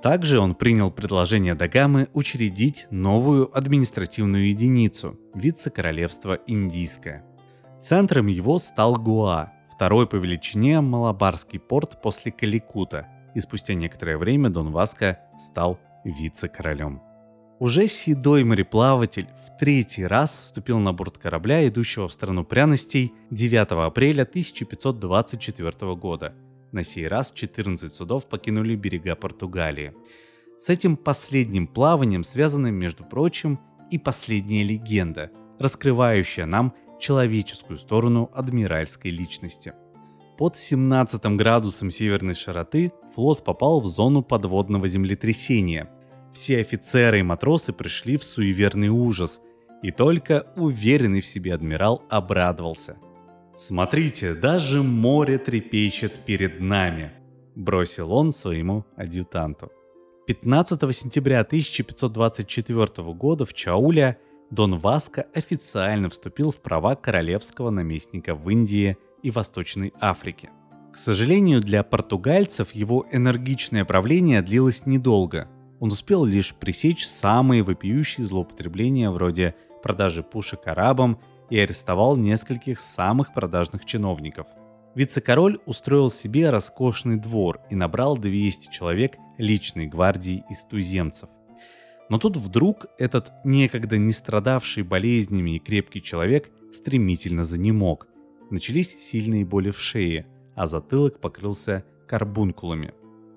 Также 0.03 0.41
он 0.41 0.55
принял 0.55 0.91
предложение 0.91 1.55
Дагамы 1.55 2.09
учредить 2.15 2.87
новую 2.91 3.55
административную 3.57 4.49
единицу– 4.49 5.19
вице-королевство 5.35 6.39
Индийское. 6.47 7.23
Центром 7.81 8.27
его 8.27 8.59
стал 8.59 8.97
Гуа, 8.97 9.53
второй 9.71 10.07
по 10.07 10.17
величине 10.17 10.81
малабарский 10.81 11.59
порт 11.59 12.01
после 12.01 12.33
Каликута, 12.33 13.09
и 13.35 13.41
спустя 13.41 13.75
некоторое 13.75 14.17
время 14.17 14.49
Дон 14.49 14.73
Васко 14.73 15.21
стал 15.39 15.79
вице-королем. 16.05 17.03
Уже 17.59 17.87
седой 17.87 18.43
мореплаватель 18.43 19.29
в 19.47 19.59
третий 19.59 20.07
раз 20.07 20.35
вступил 20.35 20.79
на 20.79 20.95
борт 20.95 21.19
корабля, 21.19 21.69
идущего 21.69 22.09
в 22.09 22.13
страну 22.13 22.43
пряностей 22.43 23.13
9 23.31 23.73
апреля 23.87 24.23
1524 24.23 25.95
года. 25.95 26.33
На 26.73 26.83
сей 26.83 27.09
раз 27.09 27.33
14 27.33 27.93
судов 27.93 28.29
покинули 28.29 28.75
берега 28.77 29.15
Португалии. 29.15 29.93
С 30.59 30.69
этим 30.69 30.97
последним 30.97 31.67
плаванием 31.67 32.23
связана, 32.23 32.69
между 32.69 33.05
прочим, 33.05 33.59
и 33.91 33.99
последняя 33.99 34.63
легенда, 34.63 35.31
раскрывающая 35.59 36.47
нам 36.47 36.75
человеческую 37.01 37.79
сторону 37.79 38.31
адмиральской 38.35 39.11
личности. 39.11 39.73
Под 40.39 40.57
17 40.57 41.25
градусом 41.37 41.91
северной 41.91 42.35
широты 42.35 42.93
флот 43.15 43.45
попал 43.45 43.81
в 43.81 43.87
зону 43.87 44.23
подводного 44.23 44.87
землетрясения– 44.89 45.91
все 46.33 46.61
офицеры 46.61 47.21
и 47.21 47.23
матросы 47.23 47.73
пришли 47.73 48.17
в 48.17 48.25
суеверный 48.25 48.89
ужас, 48.89 49.41
и 49.83 49.91
только 49.91 50.47
уверенный 50.57 51.21
в 51.21 51.27
себе 51.27 51.55
адмирал 51.55 52.05
обрадовался. 52.09 52.99
«Смотрите, 53.55 54.35
даже 54.35 54.83
море 54.83 55.39
трепещет 55.39 56.25
перед 56.25 56.61
нами»,– 56.61 57.13
бросил 57.57 58.13
он 58.13 58.33
своему 58.33 58.85
адъютанту. 58.97 59.71
15 60.27 60.95
сентября 60.95 61.41
1524 61.41 63.13
года 63.13 63.45
в 63.45 63.53
Чауле 63.53 64.19
Дон 64.51 64.77
Васко 64.77 65.27
официально 65.35 66.09
вступил 66.09 66.51
в 66.51 66.61
права 66.61 66.95
королевского 66.95 67.71
наместника 67.71 68.35
в 68.35 68.49
Индии 68.49 68.97
и 69.23 69.31
Восточной 69.31 69.93
Африке. 70.01 70.51
К 70.93 70.97
сожалению, 70.97 71.61
для 71.61 71.83
португальцев 71.83 72.73
его 72.73 73.07
энергичное 73.13 73.85
правление 73.85 74.43
длилось 74.43 74.87
недолго– 74.87 75.49
он 75.81 75.91
успел 75.91 76.27
лишь 76.27 76.55
пресечь 76.55 77.07
самые 77.07 77.63
вопиющие 77.63 78.27
злоупотребления 78.27 79.11
вроде 79.11 79.57
продажи 79.83 80.23
пушек 80.23 80.67
арабам 80.67 81.19
и 81.51 81.59
арестовал 81.59 82.17
нескольких 82.17 82.81
самых 82.81 83.35
продажных 83.35 83.85
чиновников. 83.85 84.47
Вице-король 84.95 85.59
устроил 85.67 86.11
себе 86.11 86.51
роскошный 86.51 87.19
двор 87.19 87.61
и 87.71 87.75
набрал 87.75 88.17
200 88.17 88.71
человек 88.73 89.17
личной 89.39 89.87
гвардии 89.87 90.45
из 90.51 90.65
туземцев. 90.65 91.29
Но 92.09 92.19
тут 92.19 92.37
вдруг 92.37 92.87
этот 92.99 93.33
некогда 93.45 93.99
не 93.99 94.13
страдавший 94.13 94.83
болезнями 94.83 95.57
и 95.57 95.59
крепкий 95.61 96.03
человек 96.03 96.51
стремительно 96.73 97.45
занемог. 97.45 98.09
Начались 98.51 98.97
сильные 99.01 99.45
боли 99.45 99.71
в 99.71 99.79
шее, 99.79 100.27
а 100.57 100.67
затылок 100.67 101.21
покрылся 101.21 101.85
карбункулами. 102.09 102.95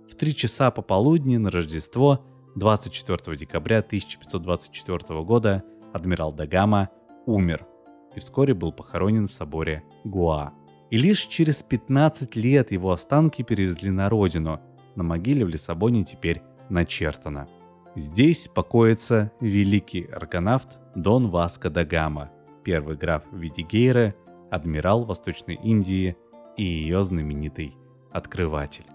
В 0.10 0.16
три 0.16 0.36
часа 0.36 0.72
пополудни 0.72 1.38
на 1.38 1.52
Рождество 1.52 2.26
24 2.56 3.38
декабря 3.38 3.80
1524 3.80 5.24
года 5.24 5.64
адмирал 5.94 6.34
Дагама 6.34 6.90
умер 7.28 7.68
и 8.16 8.20
вскоре 8.20 8.54
был 8.54 8.72
похоронен 8.72 9.28
в 9.28 9.32
соборе 9.32 9.84
Гуа. 10.04 10.54
И 10.90 10.98
лишь 10.98 11.22
через 11.28 11.64
15 11.64 12.36
лет 12.36 12.72
его 12.72 12.92
останки 12.92 13.42
перевезли 13.42 13.90
на 13.90 14.10
родину. 14.10 14.60
На 14.96 15.04
могиле 15.04 15.46
в 15.46 15.50
Лиссабоне 15.50 16.04
теперь 16.04 16.42
начертано. 16.70 17.48
Здесь 17.96 18.48
покоится 18.48 19.32
великий 19.40 20.04
аргонавт 20.04 20.80
Дон 20.96 21.30
Васко 21.30 21.70
да 21.70 21.84
Гама, 21.84 22.32
первый 22.64 22.96
граф 22.96 23.24
Видигейра, 23.32 24.16
адмирал 24.50 25.04
Восточной 25.06 25.56
Индии 25.56 26.16
и 26.58 26.64
ее 26.64 27.04
знаменитый 27.04 27.76
открыватель. 28.12 28.86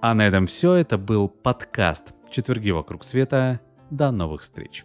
А 0.00 0.14
на 0.14 0.26
этом 0.26 0.46
все. 0.46 0.74
Это 0.74 0.96
был 0.96 1.28
подкаст 1.28 2.14
«Четверги 2.30 2.70
вокруг 2.70 3.04
света». 3.04 3.60
До 3.90 4.10
новых 4.10 4.42
встреч. 4.42 4.84